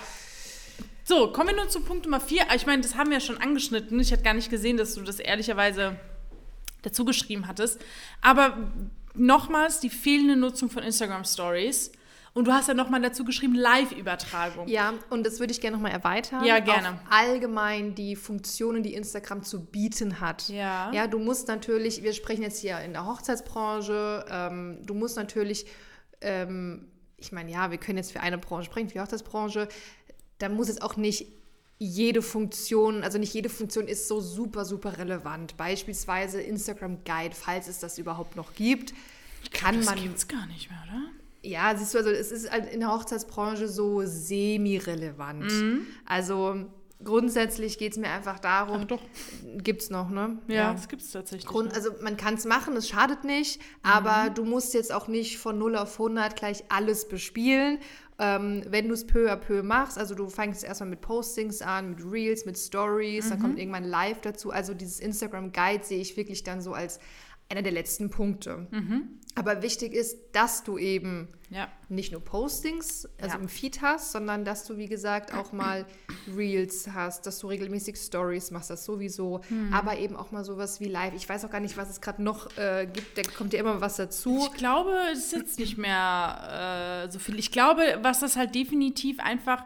[1.04, 2.44] So, kommen wir nun zu Punkt Nummer vier.
[2.54, 3.98] Ich meine, das haben wir ja schon angeschnitten.
[3.98, 5.98] Ich hatte gar nicht gesehen, dass du das ehrlicherweise
[6.82, 7.80] dazu geschrieben hattest.
[8.20, 8.58] Aber
[9.14, 11.92] nochmals die fehlende Nutzung von Instagram Stories.
[12.34, 14.68] Und du hast ja nochmal dazu geschrieben, Live-Übertragung.
[14.68, 16.44] ja, und das würde ich gerne nochmal erweitern.
[16.44, 16.90] Ja, gerne.
[16.90, 20.48] Auf allgemein die Funktionen, die Instagram zu bieten hat.
[20.48, 20.92] Ja.
[20.92, 25.66] Ja, du musst natürlich, wir sprechen jetzt hier in der Hochzeitsbranche, ähm, du musst natürlich,
[26.20, 29.68] ähm, ich meine, ja, wir können jetzt für eine Branche sprechen, für die Hochzeitsbranche,
[30.38, 31.26] da muss es auch nicht
[31.78, 35.56] jede Funktion, also nicht jede Funktion ist so super, super relevant.
[35.56, 38.92] Beispielsweise Instagram Guide, falls es das überhaupt noch gibt,
[39.52, 41.02] kann das man gibt's gar nicht mehr, oder?
[41.42, 45.44] Ja, siehst du, also es ist halt in der Hochzeitsbranche so semi-relevant.
[45.50, 45.86] Mhm.
[46.06, 46.66] Also
[47.04, 49.00] grundsätzlich geht es mir einfach darum, Ach doch.
[49.58, 50.38] gibt es noch, ne?
[50.48, 51.46] Ja, das gibt's tatsächlich.
[51.48, 53.64] Grund, also man kann es machen, es schadet nicht, Mhm.
[53.82, 57.78] aber du musst jetzt auch nicht von 0 auf 100 gleich alles bespielen.
[58.20, 61.90] Ähm, wenn du es peu à peu machst, also du fängst erstmal mit Postings an,
[61.90, 63.42] mit Reels, mit Stories, dann Mhm.
[63.42, 64.50] kommt irgendwann Live dazu.
[64.50, 66.98] Also dieses Instagram Guide sehe ich wirklich dann so als
[67.50, 68.66] einer der letzten Punkte.
[68.70, 69.08] Mhm.
[69.34, 71.68] Aber wichtig ist, dass du eben Ja.
[71.88, 73.40] nicht nur Postings, also Ja.
[73.42, 75.86] im Feed hast, sondern dass du, wie gesagt, auch mal
[76.36, 79.72] Reels hast, dass du regelmäßig Stories machst, das sowieso, Hm.
[79.72, 81.14] aber eben auch mal sowas wie Live.
[81.14, 83.80] Ich weiß auch gar nicht, was es gerade noch äh, gibt, da kommt ja immer
[83.80, 84.46] was dazu.
[84.50, 87.38] Ich glaube, es ist jetzt nicht mehr äh, so viel.
[87.38, 89.64] Ich glaube, was das halt definitiv einfach.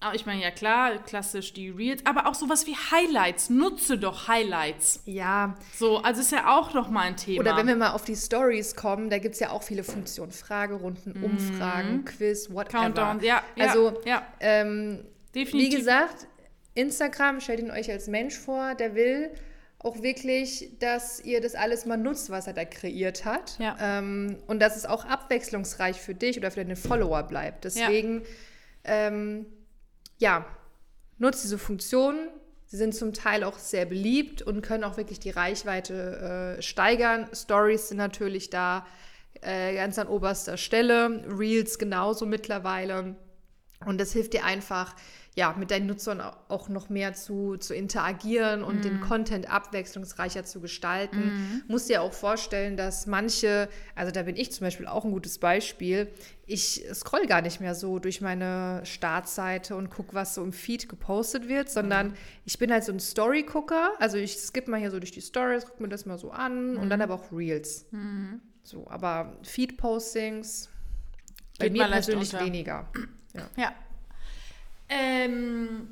[0.00, 3.50] Aber ich meine, ja klar, klassisch die Reels, aber auch sowas wie Highlights.
[3.50, 5.02] Nutze doch Highlights.
[5.06, 7.40] Ja, So, also ist ja auch noch mal ein Thema.
[7.40, 10.30] oder wenn wir mal auf die Stories kommen, da gibt es ja auch viele Funktionen.
[10.30, 12.78] Fragerunden, Umfragen, Quiz, whatever.
[12.78, 12.94] Mhm.
[12.94, 15.72] Countdown, ja, ja, Also, ja, ähm, definitiv.
[15.72, 16.28] Wie gesagt,
[16.74, 19.30] Instagram, stellt ihn euch als Mensch vor, der will
[19.80, 23.58] auch wirklich, dass ihr das alles mal nutzt, was er da kreiert hat.
[23.58, 23.76] Ja.
[23.80, 27.64] Ähm, und dass es auch abwechslungsreich für dich oder für deine Follower bleibt.
[27.64, 28.22] Deswegen,
[28.84, 29.46] ähm,
[30.18, 30.46] ja,
[31.18, 32.28] nutzt diese Funktionen.
[32.66, 37.28] Sie sind zum Teil auch sehr beliebt und können auch wirklich die Reichweite äh, steigern.
[37.32, 38.86] Stories sind natürlich da
[39.40, 41.24] äh, ganz an oberster Stelle.
[41.26, 43.16] Reels genauso mittlerweile.
[43.86, 44.94] Und das hilft dir einfach,
[45.38, 50.44] ja, mit deinen Nutzern au- auch noch mehr zu, zu interagieren und den Content abwechslungsreicher
[50.44, 51.62] zu gestalten.
[51.68, 55.38] Musst dir auch vorstellen, dass manche, also da bin ich zum Beispiel auch ein gutes
[55.38, 56.08] Beispiel,
[56.44, 60.88] ich scroll gar nicht mehr so durch meine Startseite und gucke, was so im Feed
[60.88, 63.92] gepostet wird, sondern ich bin halt so ein Story-Gucker.
[64.00, 66.76] Also ich skippe mal hier so durch die Stories, gucke mir das mal so an
[66.78, 67.86] und dann aber auch Reels.
[68.64, 70.68] So, aber Feed-Postings
[71.60, 72.44] bei mir persönlich unter.
[72.44, 72.88] weniger.
[73.56, 73.72] Ja.
[74.88, 75.88] Ähm,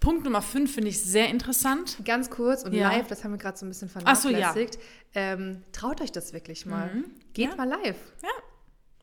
[0.00, 1.98] Punkt Nummer 5 finde ich sehr interessant.
[2.04, 2.88] Ganz kurz und Ja.
[2.90, 4.38] live, das haben wir gerade so ein bisschen Ach so, ja.
[4.38, 4.78] vernachlässigt.
[5.14, 6.92] ähm, traut euch das wirklich mal.
[6.92, 7.04] Mhm.
[7.34, 7.56] Geht Ja.
[7.56, 7.96] mal live.
[8.22, 8.28] Ja.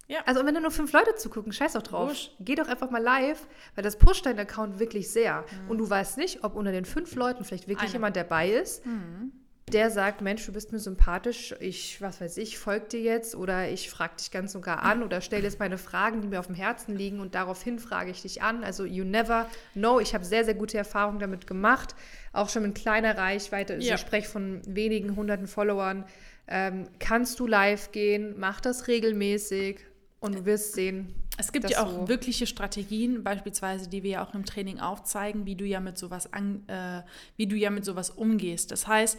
[0.07, 0.19] Ja.
[0.25, 2.09] Also und wenn da nur fünf Leute zugucken, scheiß doch drauf.
[2.09, 2.31] Wurscht.
[2.39, 5.45] Geh doch einfach mal live, weil das pusht deinen Account wirklich sehr.
[5.65, 5.69] Mhm.
[5.69, 7.93] Und du weißt nicht, ob unter den fünf Leuten vielleicht wirklich Einer.
[7.93, 9.31] jemand dabei ist, Mhm.
[9.73, 13.69] Der sagt, Mensch, du bist mir sympathisch, ich, was weiß ich, folge dir jetzt oder
[13.69, 16.55] ich frage dich ganz sogar an oder stelle jetzt meine Fragen, die mir auf dem
[16.55, 18.63] Herzen liegen und daraufhin frage ich dich an.
[18.63, 19.99] Also you never know.
[19.99, 21.95] Ich habe sehr, sehr gute Erfahrungen damit gemacht,
[22.33, 23.73] auch schon mit kleiner Reichweite.
[23.73, 23.95] Also Ja.
[23.95, 26.05] Ich spreche von wenigen hunderten Followern.
[26.47, 29.79] Ähm, kannst du live gehen, mach das regelmäßig
[30.19, 31.13] und du wirst sehen.
[31.37, 35.45] Es gibt ja auch du- wirkliche Strategien, beispielsweise, die wir ja auch im Training aufzeigen,
[35.45, 37.01] wie du ja mit sowas an, äh,
[37.37, 38.71] wie du ja mit sowas umgehst.
[38.71, 39.17] Das heißt,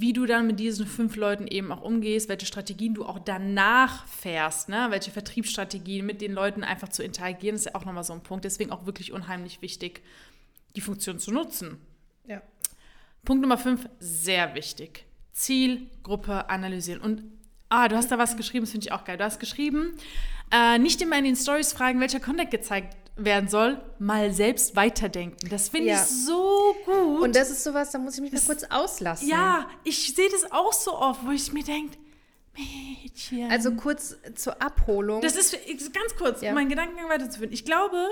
[0.00, 4.06] wie du dann mit diesen fünf Leuten eben auch umgehst, welche Strategien du auch danach
[4.06, 4.86] fährst, ne?
[4.90, 8.44] welche Vertriebsstrategien mit den Leuten einfach zu interagieren, ist ja auch nochmal so ein Punkt.
[8.44, 10.02] Deswegen auch wirklich unheimlich wichtig,
[10.76, 11.78] die Funktion zu nutzen.
[12.28, 12.40] Ja.
[13.24, 15.04] Punkt Nummer 5, sehr wichtig.
[15.32, 17.00] Zielgruppe analysieren.
[17.00, 17.24] Und
[17.68, 19.16] ah, du hast da was geschrieben, das finde ich auch geil.
[19.16, 19.94] Du hast geschrieben,
[20.52, 25.48] äh, nicht immer in den Stories fragen, welcher Content gezeigt werden soll, mal selbst weiterdenken.
[25.50, 25.96] Das finde Ja.
[26.02, 27.20] ich so gut.
[27.22, 29.28] Und das ist sowas, da muss ich mich mal kurz auslassen.
[29.28, 31.98] ja, ich sehe das auch so oft, wo ich mir denke,
[32.56, 33.50] Mädchen.
[33.50, 35.20] Also kurz zur Abholung.
[35.20, 35.52] Das ist
[35.92, 36.48] ganz kurz, Ja.
[36.50, 37.52] um meinen Gedankengang weiterzuführen.
[37.52, 38.04] Ich glaube,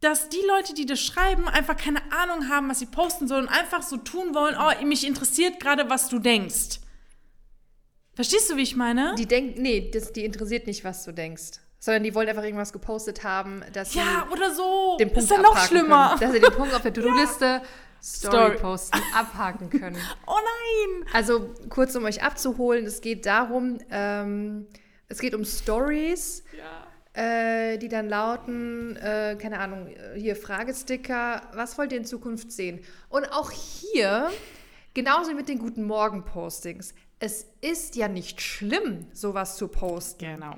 [0.00, 3.52] dass die Leute, die das schreiben, einfach keine Ahnung haben, was sie posten sollen und
[3.52, 6.80] einfach so tun wollen, oh, mich interessiert gerade, was du denkst.
[8.14, 9.14] Verstehst du, wie ich meine?
[9.16, 11.58] Die denken, nee, das, die interessiert nicht, was du denkst.
[11.82, 14.96] Sondern die wollen einfach irgendwas gepostet haben, dass ja, sie oder so.
[15.00, 16.08] den Punkt ist ja noch schlimmer.
[16.10, 16.20] Können.
[16.20, 17.62] Dass sie den Punkt auf der To-Do-Liste
[18.02, 18.56] Story, Story.
[18.58, 19.96] posten, abhaken können.
[20.26, 21.06] Oh nein!
[21.12, 24.66] Also kurz, um euch abzuholen, es geht darum, ähm,
[25.08, 27.22] es geht um Stories, Ja.
[27.22, 32.80] äh, die dann lauten, äh, keine Ahnung, hier Fragesticker, was wollt ihr in Zukunft sehen?
[33.08, 34.30] Und auch hier,
[34.94, 40.24] genauso wie mit den Guten Morgen-Postings, es ist ja nicht schlimm, sowas zu posten.
[40.24, 40.54] Genau.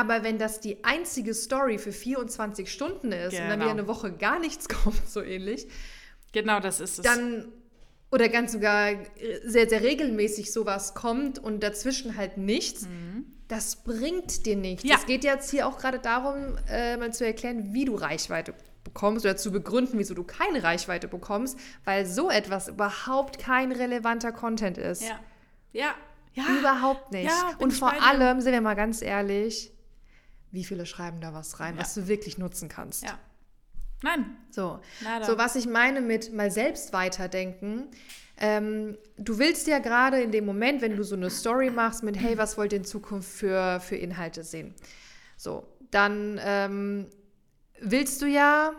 [0.00, 3.62] Aber wenn das die einzige Story für 24 Stunden ist und dann Genau.
[3.64, 5.66] wieder eine Woche gar nichts kommt, so ähnlich,
[6.32, 7.04] Genau, das ist es.
[7.04, 7.48] dann
[8.10, 8.92] oder ganz sogar
[9.44, 12.86] sehr, sehr regelmäßig sowas kommt und dazwischen halt nichts,
[13.48, 14.84] das bringt dir nichts.
[14.84, 14.90] Mhm.
[14.90, 14.96] Ja.
[14.96, 19.24] Es geht jetzt hier auch gerade darum, äh, mal zu erklären, wie du Reichweite bekommst
[19.26, 24.78] oder zu begründen, wieso du keine Reichweite bekommst, weil so etwas überhaupt kein relevanter Content
[24.78, 25.02] ist.
[25.02, 25.18] ja.
[25.72, 25.94] Ja.
[26.34, 26.44] Ja.
[26.60, 27.26] Überhaupt nicht.
[27.26, 29.72] Ja, und vor allem, sind wir mal ganz ehrlich,
[30.50, 31.82] wie viele schreiben da was rein, Ja.
[31.82, 33.04] was du wirklich nutzen kannst.
[33.04, 33.18] Ja.
[34.02, 34.36] Nein.
[34.50, 34.80] So.
[35.26, 37.88] So, was ich meine mit mal selbst weiterdenken.
[38.40, 42.16] Ähm, du willst ja gerade in dem Moment, wenn du so eine Story machst mit,
[42.16, 44.74] hey, was wollt ihr in Zukunft für, für Inhalte sehen?
[45.36, 47.06] So, dann ähm,
[47.80, 48.72] willst du ja,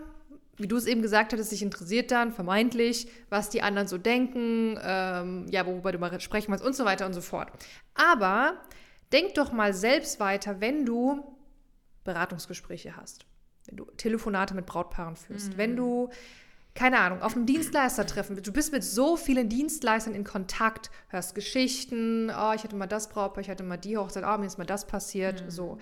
[0.55, 4.79] wie du es eben gesagt hattest, dich interessiert dann vermeintlich, was die anderen so denken,
[4.81, 7.51] ähm, ja, worüber du mal sprechen willst und so weiter und so fort.
[7.95, 8.61] Aber
[9.11, 11.35] denk doch mal selbst weiter, wenn du
[12.03, 13.25] Beratungsgespräche hast,
[13.65, 16.09] wenn du Telefonate mit Brautpaaren führst, wenn du
[16.75, 18.41] keine Ahnung, auf einem Dienstleister treffen.
[18.41, 23.09] Du bist mit so vielen Dienstleistern in Kontakt, hörst Geschichten, oh, ich hatte mal das
[23.09, 25.49] Brautpaar, ich hatte mal die Hochzeit, oh, mir ist mal das passiert, mhm.
[25.49, 25.77] so.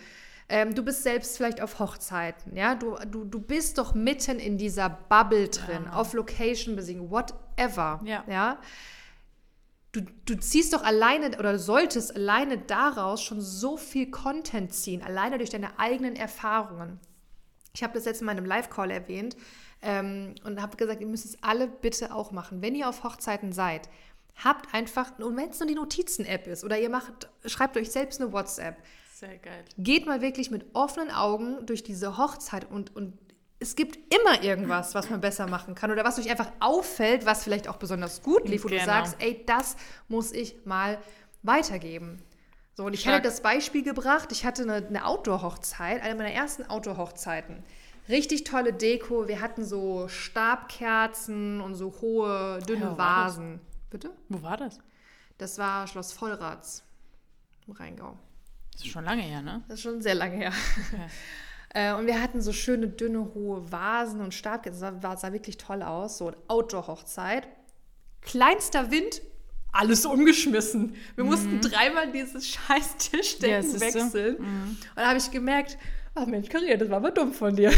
[0.49, 4.57] Ähm, du bist selbst vielleicht auf Hochzeiten, ja, du, du, du bist doch mitten in
[4.57, 5.93] dieser Bubble drin, ja.
[5.93, 8.23] auf Location besiegen, whatever, ja.
[8.27, 8.57] ja?
[9.97, 15.39] Du, du ziehst doch alleine oder solltest alleine daraus schon so viel Content ziehen, alleine
[15.39, 16.99] durch deine eigenen Erfahrungen.
[17.73, 19.35] Ich habe das jetzt in meinem Live-Call erwähnt
[19.81, 22.61] ähm, und habe gesagt, ihr müsst es alle bitte auch machen.
[22.61, 23.89] Wenn ihr auf Hochzeiten seid,
[24.35, 28.21] habt einfach, und wenn es nur die Notizen-App ist oder ihr macht, schreibt euch selbst
[28.21, 28.77] eine WhatsApp,
[29.15, 29.65] sehr geil.
[29.79, 33.17] Geht mal wirklich mit offenen Augen durch diese Hochzeit und, und
[33.59, 37.43] es gibt immer irgendwas, was man besser machen kann oder was euch einfach auffällt, was
[37.43, 38.81] vielleicht auch besonders gut lief, wo genau.
[38.81, 39.75] du sagst, ey, das
[40.07, 40.99] muss ich mal
[41.41, 42.21] weitergeben.
[42.75, 43.15] So, und ich Stark.
[43.15, 47.63] hatte das Beispiel gebracht, ich hatte eine, eine Outdoor-Hochzeit, eine meiner ersten Outdoor-Hochzeiten.
[48.07, 53.59] Richtig tolle Deko, wir hatten so Stabkerzen und so hohe, dünne ja, Vasen.
[53.89, 54.11] Bitte?
[54.29, 54.79] Wo war das?
[55.39, 56.83] Das war Schloss Vollrats
[57.65, 58.17] im Rheingau.
[58.73, 59.63] Das ist schon lange her, ne?
[59.67, 60.53] Das ist schon sehr lange her.
[60.93, 61.07] Okay.
[61.73, 64.81] Äh, und wir hatten so schöne, dünne, hohe Vasen und Stabkerzen.
[64.81, 66.17] Das sah, sah wirklich toll aus.
[66.17, 67.47] So eine Outdoor-Hochzeit.
[68.21, 69.21] Kleinster Wind,
[69.71, 70.95] alles umgeschmissen.
[71.15, 71.29] Wir mhm.
[71.29, 74.09] mussten dreimal dieses scheiß Tischdecken ja, wechseln.
[74.09, 74.43] So.
[74.43, 74.77] Mhm.
[74.79, 75.77] Und da habe ich gemerkt,
[76.15, 77.71] ach Mensch, Karriere, das war aber dumm von dir.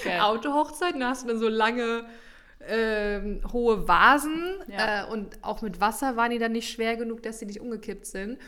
[0.00, 0.20] Okay.
[0.20, 2.04] Autohochzeit, da hast du dann so lange
[2.60, 5.04] äh, hohe Vasen ja.
[5.06, 8.06] äh, und auch mit Wasser waren die dann nicht schwer genug, dass sie nicht umgekippt
[8.06, 8.32] sind.
[8.32, 8.38] Und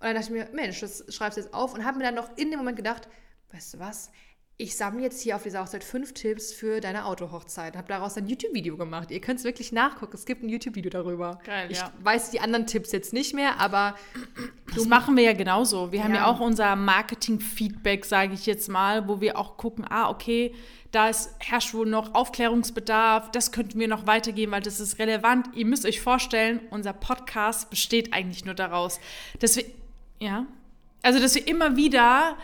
[0.00, 2.36] dann dachte ich mir, Mensch, das schreibst du jetzt auf und habe mir dann noch
[2.36, 3.08] in dem Moment gedacht,
[3.54, 4.10] weißt du was,
[4.56, 7.76] ich sammle jetzt hier auf dieser Hochzeit fünf Tipps für deine Autohochzeit.
[7.76, 9.10] Habe daraus ein YouTube-Video gemacht.
[9.10, 10.14] Ihr könnt es wirklich nachgucken.
[10.14, 11.40] Es gibt ein YouTube-Video darüber.
[11.44, 11.92] Geil, ich ja.
[12.02, 13.96] weiß die anderen Tipps jetzt nicht mehr, aber
[14.74, 15.90] das machen wir ja genauso.
[15.90, 16.04] Wir ja.
[16.04, 20.54] haben ja auch unser Marketing-Feedback, sage ich jetzt mal, wo wir auch gucken, ah, okay,
[20.92, 25.48] da ist, herrscht wohl noch Aufklärungsbedarf, das könnten wir noch weitergeben, weil das ist relevant.
[25.56, 29.00] Ihr müsst euch vorstellen, unser Podcast besteht eigentlich nur daraus,
[29.40, 29.64] dass wir
[30.20, 30.46] ja.
[31.02, 32.38] Also, dass wir immer wieder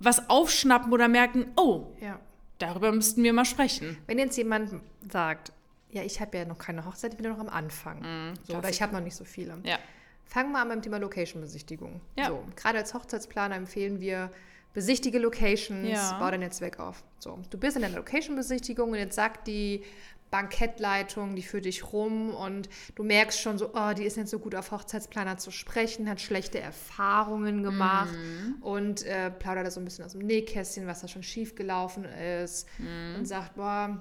[0.00, 2.18] was aufschnappen oder merken, oh, ja.
[2.58, 3.98] darüber müssten wir mal sprechen.
[4.06, 5.52] Wenn jetzt jemand sagt,
[5.90, 8.00] ja, ich habe ja noch keine Hochzeit, ich bin ja noch am Anfang.
[8.00, 9.58] Mm, so, oder ich habe noch nicht so viele.
[9.64, 9.78] Ja.
[10.24, 12.00] Fangen wir an beim Thema Location-Besichtigung.
[12.16, 12.28] Ja.
[12.28, 14.30] So, gerade als Hochzeitsplaner empfehlen wir,
[14.72, 16.18] besichtige Locations, ja.
[16.18, 17.02] bau dein Netzwerk auf.
[17.18, 19.82] So, du bist in der Location-Besichtigung und jetzt sagt die
[20.30, 24.38] Bankettleitung, die führt dich rum und du merkst schon so, oh, die ist nicht so
[24.38, 28.62] gut auf Hochzeitsplaner zu sprechen, hat schlechte Erfahrungen gemacht mhm.
[28.62, 32.04] und äh, plaudert da so ein bisschen aus dem Nähkästchen, was da schon schief gelaufen
[32.04, 33.16] ist mhm.
[33.18, 34.00] und sagt, boah,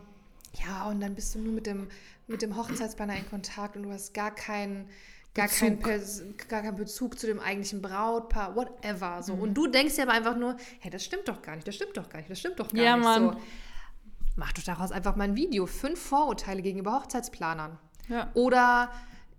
[0.65, 1.88] ja, und dann bist du nur mit dem,
[2.28, 4.88] mit dem Hochzeitsplaner in Kontakt und du hast gar keinen
[5.36, 9.22] gar keinen gar kein Bezug zu dem eigentlichen Brautpaar, whatever.
[9.22, 9.36] So.
[9.36, 9.42] Mhm.
[9.42, 11.96] Und du denkst ja aber einfach nur, hey, das stimmt doch gar nicht, das stimmt
[11.96, 13.06] doch gar nicht, das stimmt doch gar ja, nicht.
[13.06, 13.34] Mann.
[13.34, 13.42] So
[14.39, 15.67] mach doch daraus einfach mal ein Video.
[15.67, 17.78] Fünf Vorurteile gegenüber Hochzeitsplanern.
[18.08, 18.32] Ja.
[18.34, 18.89] Oder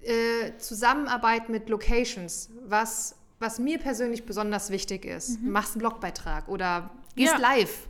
[0.02, 5.40] äh, Zusammenarbeit mit Locations, was, was mir persönlich besonders wichtig ist.
[5.40, 5.50] Mhm.
[5.50, 7.38] Machst einen Blogbeitrag oder gehst ja.
[7.38, 7.88] live.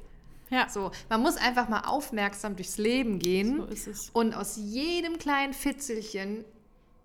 [0.49, 0.69] Ja.
[0.69, 6.45] So, man muss einfach mal aufmerksam durchs Leben gehen so und aus jedem kleinen Fitzelchen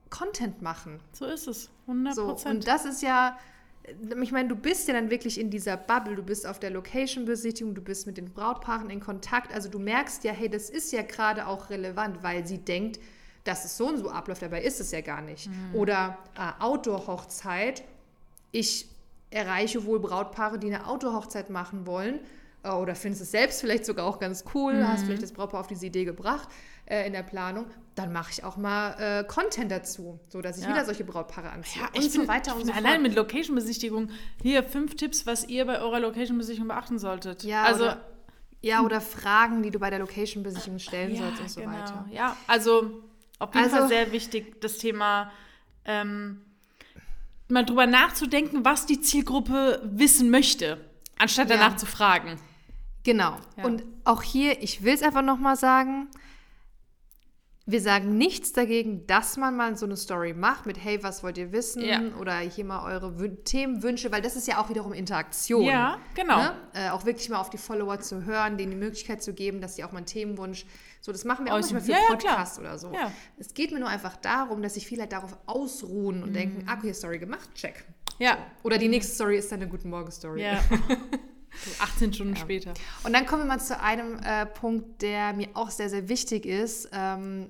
[0.10, 1.00] Content machen.
[1.12, 1.70] So ist es.
[1.88, 3.38] 100 So, und das ist ja
[4.22, 7.76] ich meine, du bist ja dann wirklich in dieser Bubble, du bist auf der Location-Besichtigung,
[7.76, 9.54] du bist mit den Brautpaaren in Kontakt.
[9.54, 13.00] Also du merkst ja, hey, das ist ja gerade auch relevant, weil sie denkt,
[13.44, 15.48] dass es so und so abläuft, dabei ist es ja gar nicht.
[15.48, 15.76] Mhm.
[15.76, 17.84] Oder äh, Outdoor-Hochzeit.
[18.52, 18.88] Ich
[19.30, 22.20] erreiche wohl Brautpaare, die eine Outdoor-Hochzeit machen wollen
[22.64, 24.88] äh, oder findest es selbst vielleicht sogar auch ganz cool, mhm.
[24.88, 26.50] hast vielleicht das Brautpaar auf diese Idee gebracht
[26.86, 30.64] äh, in der Planung, dann mache ich auch mal äh, Content dazu, so dass ich
[30.64, 30.70] ja.
[30.70, 32.78] wieder solche Brautpaare anziehe ja, und so weiter und so fort.
[32.78, 34.10] Allein mit Location-Besichtigung,
[34.42, 37.44] hier fünf Tipps, was ihr bei eurer Location-Besichtigung beachten solltet.
[37.44, 38.06] Ja, also oder,
[38.62, 41.74] ja, oder Fragen, die du bei der Location-Besichtigung stellen ja, sollst und so genau.
[41.74, 42.06] weiter.
[42.12, 43.04] Ja, also
[43.40, 45.32] auf jeden also, Fall sehr wichtig, das Thema
[45.86, 46.42] ähm,
[47.48, 50.80] mal drüber nachzudenken, was die Zielgruppe wissen möchte,
[51.18, 52.40] anstatt danach zu fragen.
[53.04, 53.38] Genau.
[53.62, 56.08] Und auch hier, ich will es einfach nochmal sagen,
[57.68, 61.38] wir sagen nichts dagegen, dass man mal so eine Story macht mit, hey, was wollt
[61.40, 61.84] ihr wissen?
[61.84, 62.00] Ja.
[62.20, 65.64] Oder hier mal eure w Themenwünsche, weil das ist ja auch wiederum Interaktion.
[65.64, 66.38] Ja, genau.
[66.38, 66.56] Ne?
[66.74, 69.76] Äh, auch wirklich mal auf die Follower zu hören, denen die Möglichkeit zu geben, dass
[69.76, 70.68] sie auch mal einen Themenwunsch,
[71.02, 72.94] so das machen wir auch manchmal für ja, Podcast ja, oder so.
[72.94, 73.12] Ja.
[73.40, 76.34] Es geht mir nur einfach darum, dass sich viele halt darauf ausruhen und mhm.
[76.34, 77.84] denken, ah, okay, Story gemacht, check.
[78.20, 78.38] Ja.
[78.62, 80.44] Oder die nächste Story ist dann eine Guten Morgen Story.
[80.44, 80.60] Ja.
[81.64, 82.40] So 18 Stunden ja.
[82.42, 82.74] später.
[83.04, 86.46] Und dann kommen wir mal zu einem äh, Punkt, der mir auch sehr, sehr wichtig
[86.46, 87.50] ist ähm,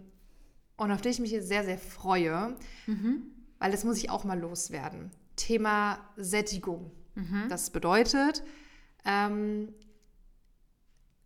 [0.78, 3.24] und auf den ich mich jetzt sehr, sehr freue, mhm.
[3.60, 5.12] weil das muss ich auch mal loswerden.
[5.36, 6.92] Thema Sättigung.
[7.16, 7.46] Mhm.
[7.50, 8.44] Das bedeutet,
[9.06, 9.74] ähm,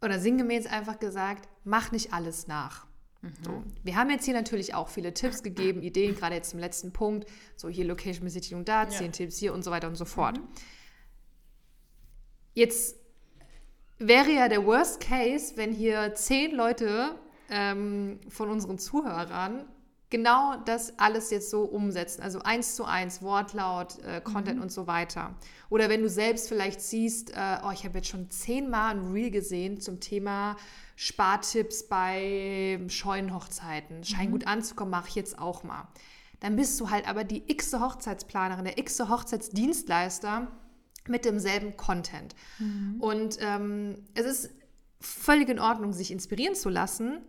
[0.01, 2.87] oder sinngemäß einfach gesagt, mach nicht alles nach.
[3.43, 3.63] So.
[3.83, 7.27] Wir haben jetzt hier natürlich auch viele Tipps gegeben, Ideen, gerade jetzt im letzten Punkt.
[7.57, 9.11] So hier Location-Besichtigung da, zehn Ja.
[9.11, 10.39] Tipps hier und so weiter und so fort.
[12.59, 12.97] Jetzt
[13.99, 17.15] wäre ja der Worst Case, wenn hier zehn Leute
[17.49, 19.63] ähm, von unseren Zuhörern
[20.09, 22.21] genau das alles jetzt so umsetzen.
[22.21, 25.35] Also eins zu eins, Wortlaut, äh, Content und so weiter.
[25.69, 29.31] Oder wenn du selbst vielleicht siehst, äh, oh, ich habe jetzt schon zehnmal ein Reel
[29.31, 30.57] gesehen zum Thema
[30.97, 34.03] Spartipps bei Scheunenhochzeiten.
[34.03, 35.87] Scheint gut anzukommen, mache ich jetzt auch mal.
[36.41, 40.49] Dann bist du halt aber die x-te Hochzeitsplanerin, der x-te Hochzeitsdienstleister
[41.07, 42.35] mit demselben Content.
[42.99, 44.49] Und ähm, es ist
[44.99, 47.21] völlig in Ordnung, sich inspirieren zu lassen,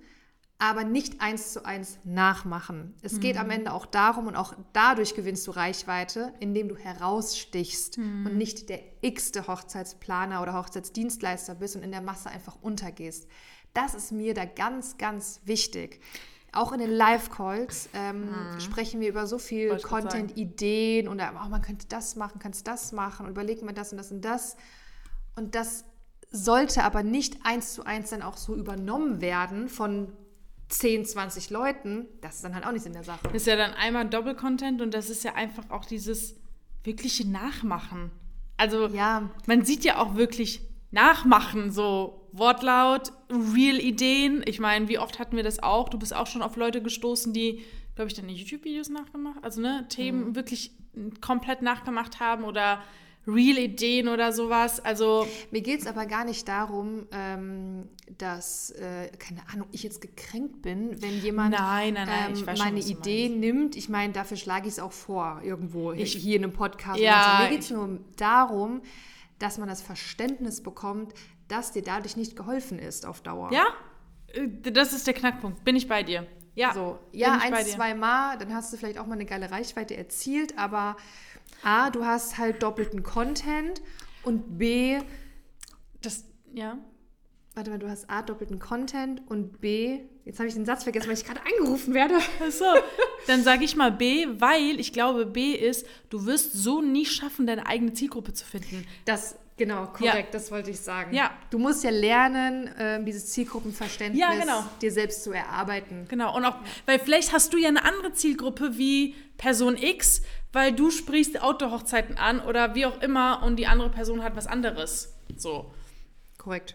[0.58, 2.94] aber nicht eins zu eins nachmachen.
[3.00, 7.96] Es geht am Ende auch darum, und auch dadurch gewinnst du Reichweite, indem du herausstichst
[7.96, 13.26] und nicht der x-te Hochzeitsplaner oder Hochzeitsdienstleister bist und in der Masse einfach untergehst.
[13.72, 16.02] Das ist mir da ganz, ganz wichtig.
[16.52, 20.26] Auch in den Live-Calls ähm, sprechen wir über so viel Wollte ich grad sagen.
[20.26, 23.92] Content, Ideen und oh, man könnte das machen, kannst das machen und überlegt man das
[23.92, 24.56] und das und das.
[25.36, 25.84] Und das
[26.30, 30.12] sollte aber nicht eins zu eins dann auch so übernommen werden von
[30.68, 32.06] 10, 20 Leuten.
[32.20, 33.20] Das ist dann halt auch nichts in der Sache.
[33.24, 36.36] Das ist ja dann einmal Doppel-Content und das ist ja einfach auch dieses
[36.84, 38.10] wirkliche Nachmachen.
[38.56, 39.30] Also Ja.
[39.46, 44.42] man sieht ja auch wirklich Nachmachen, so Wortlaut, Real-Ideen.
[44.46, 45.88] Ich meine, wie oft hatten wir das auch?
[45.88, 47.62] Du bist auch schon auf Leute gestoßen, die,
[47.94, 50.72] glaube ich, deine YouTube-Videos nachgemacht, also ne, Themen wirklich
[51.20, 52.80] komplett nachgemacht haben oder
[53.26, 54.80] Real-Ideen oder sowas.
[54.80, 60.00] Also Mir geht es aber gar nicht darum, ähm, dass, äh, keine Ahnung, ich jetzt
[60.00, 63.76] gekränkt bin, wenn jemand Nein, nein, nein, ähm, schon, meine du Idee nimmt.
[63.76, 66.98] Ich meine, dafür schlage ich es auch vor, irgendwo Ich- hier in einem Podcast.
[66.98, 67.42] Ja, so.
[67.44, 68.80] Mir geht es nur darum,
[69.40, 71.12] dass man das Verständnis bekommt,
[71.48, 73.52] dass dir dadurch nicht geholfen ist auf Dauer.
[73.52, 73.66] ja,
[74.32, 75.64] äh, das ist der Knackpunkt.
[75.64, 76.26] Bin ich bei dir.
[76.54, 77.64] Ja, So, ja, dir.
[77.64, 80.96] zwei Mal, dann hast du vielleicht auch mal eine geile Reichweite erzielt, aber
[81.62, 83.80] A, du hast halt doppelten Content
[84.22, 84.98] und B,
[86.02, 86.76] Das, ja.
[87.54, 91.06] warte mal, du hast A, doppelten Content und B, jetzt habe ich den Satz vergessen,
[91.08, 92.16] weil ich gerade angerufen werde.
[92.44, 92.64] Achso,
[93.26, 97.46] dann sage ich mal B, weil ich glaube, B ist, du wirst so nie schaffen,
[97.46, 98.86] deine eigene Zielgruppe zu finden.
[99.04, 101.14] Das, genau, korrekt, das wollte ich sagen.
[101.14, 101.30] Ja.
[101.50, 104.64] Du musst ja lernen, ähm, dieses Zielgruppenverständnis Ja, genau.
[104.80, 106.06] dir selbst zu erarbeiten.
[106.08, 106.56] Genau, und auch,
[106.86, 112.16] weil vielleicht hast du ja eine andere Zielgruppe wie Person X, weil du sprichst Outdoor-Hochzeiten
[112.18, 115.14] an oder wie auch immer und die andere Person hat was anderes.
[115.36, 115.72] So.
[116.38, 116.74] Korrekt.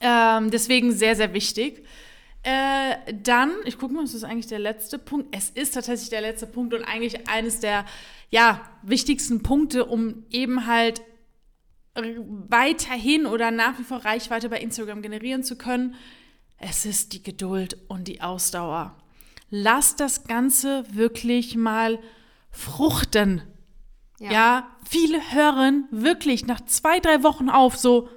[0.00, 1.84] Ähm, deswegen sehr, sehr wichtig.
[2.48, 5.36] Äh, dann, ich gucke mal, ist das eigentlich der letzte Punkt?
[5.36, 7.84] Es ist tatsächlich der letzte Punkt und eigentlich eines der
[8.30, 11.02] ja, wichtigsten Punkte, um eben halt
[11.94, 15.94] weiterhin oder nach wie vor Reichweite bei Instagram generieren zu können.
[16.56, 18.96] Es ist die Geduld und die Ausdauer.
[19.50, 21.98] Lass das Ganze wirklich mal
[22.50, 23.42] fruchten.
[24.20, 24.32] Ja.
[24.32, 24.76] Ja.
[24.88, 28.08] viele hören wirklich nach zwei, drei Wochen auf, so,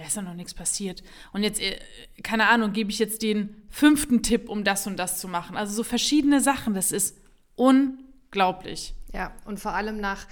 [0.00, 1.02] ja, ist doch noch nichts passiert.
[1.32, 1.78] Und jetzt, äh,
[2.22, 5.56] keine Ahnung, gebe ich jetzt den fünften Tipp, um das und das zu machen.
[5.56, 7.16] Also so verschiedene Sachen, das ist
[7.54, 8.94] unglaublich.
[9.12, 10.26] Ja, und vor allem nach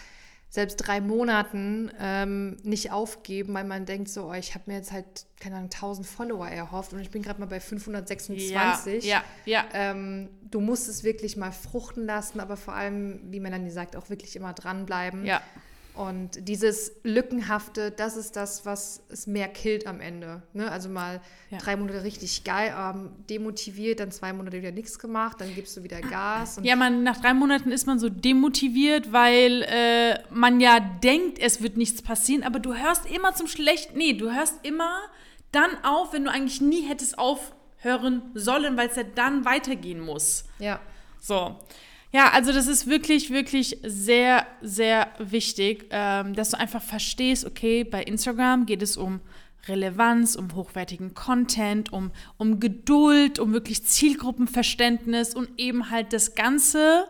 [0.50, 4.92] selbst drei Monaten ähm, nicht aufgeben, weil man denkt so, oh, ich habe mir jetzt
[4.92, 9.04] halt, keine Ahnung, 1000 Follower erhofft und ich bin gerade mal bei 526.
[9.04, 9.68] Ja, ja, ja.
[9.74, 14.08] Ähm, du musst es wirklich mal fruchten lassen, aber vor allem, wie Melanie sagt, auch
[14.08, 15.26] wirklich immer dranbleiben.
[15.26, 15.42] ja.
[15.98, 20.42] Und dieses Lückenhafte, das ist das, was es mehr killt am Ende.
[20.52, 20.70] Ne?
[20.70, 21.58] Also mal Ja.
[21.58, 25.82] drei Monate richtig geil, ähm, demotiviert, dann zwei Monate wieder nichts gemacht, dann gibst du
[25.82, 26.58] wieder Gas.
[26.58, 31.40] Und Ja, man, nach drei Monaten ist man so demotiviert, weil äh, man ja denkt,
[31.40, 33.98] es wird nichts passieren, aber du hörst immer zum Schlechten.
[33.98, 35.00] Nee, du hörst immer
[35.50, 40.44] dann auf, wenn du eigentlich nie hättest aufhören sollen, weil es ja dann weitergehen muss.
[40.60, 40.78] ja.
[41.20, 41.56] So.
[42.10, 47.84] Ja, also das ist wirklich, wirklich sehr, sehr wichtig, ähm, dass du einfach verstehst, okay,
[47.84, 49.20] bei Instagram geht es um
[49.66, 57.06] Relevanz, um hochwertigen Content, um, um Geduld, um wirklich Zielgruppenverständnis und eben halt das Ganze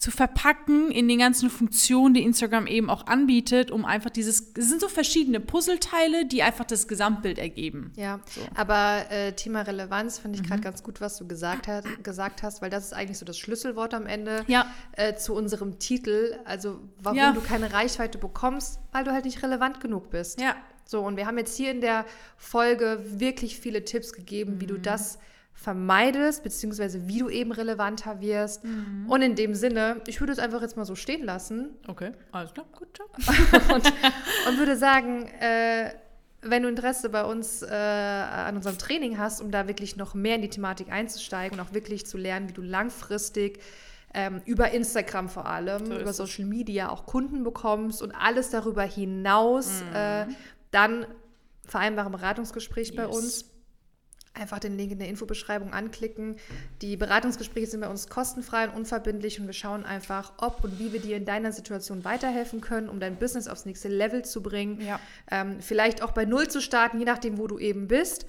[0.00, 4.68] zu verpacken in den ganzen Funktionen, die Instagram eben auch anbietet, um einfach dieses, es
[4.70, 7.92] sind so verschiedene Puzzleteile, die einfach das Gesamtbild ergeben.
[7.96, 8.18] Ja,
[8.54, 12.62] aber äh, Thema Relevanz fand ich gerade ganz gut, was du gesagt, hat, gesagt hast,
[12.62, 14.66] weil das ist eigentlich so das Schlüsselwort am Ende Ja.
[14.92, 16.34] äh, zu unserem Titel.
[16.46, 17.32] Also warum Ja.
[17.32, 20.40] du keine Reichweite bekommst, weil du halt nicht relevant genug bist.
[20.40, 20.56] Ja.
[20.86, 22.06] So, und wir haben jetzt hier in der
[22.38, 25.18] Folge wirklich viele Tipps gegeben, wie du das
[25.60, 28.62] vermeidest, beziehungsweise wie du eben relevanter wirst.
[29.08, 32.54] Und in dem Sinne, ich würde es einfach jetzt mal so stehen lassen Okay, alles
[32.54, 33.08] klar, gut, ciao.
[33.74, 33.84] und,
[34.48, 35.90] und würde sagen, äh,
[36.42, 40.36] wenn du Interesse bei uns äh, an unserem Training hast, um da wirklich noch mehr
[40.36, 43.60] in die Thematik einzusteigen und auch wirklich zu lernen, wie du langfristig
[44.14, 46.12] ähm, über Instagram vor allem, So über.
[46.14, 49.94] Social Media auch Kunden bekommst und alles darüber hinaus, Mhm.
[49.96, 50.26] äh,
[50.70, 51.06] dann
[51.66, 53.16] vereinbare ein Beratungsgespräch bei Yes.
[53.16, 53.49] uns.
[54.32, 56.36] Einfach den Link in der Infobeschreibung anklicken.
[56.82, 60.92] Die Beratungsgespräche sind bei uns kostenfrei und unverbindlich und wir schauen einfach, ob und wie
[60.92, 64.80] wir dir in deiner Situation weiterhelfen können, um dein Business aufs nächste Level zu bringen.
[64.80, 65.00] Ja.
[65.30, 68.24] Ähm, vielleicht auch bei Null zu starten, je nachdem, wo du eben bist.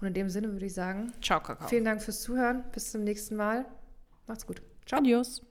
[0.00, 1.66] Und in dem Sinne würde ich sagen, Ciao, Kakao.
[1.66, 2.62] vielen Dank fürs Zuhören.
[2.72, 3.64] Bis zum nächsten Mal.
[4.26, 4.62] Macht's gut.
[4.86, 5.00] Ciao.
[5.00, 5.47] Adios.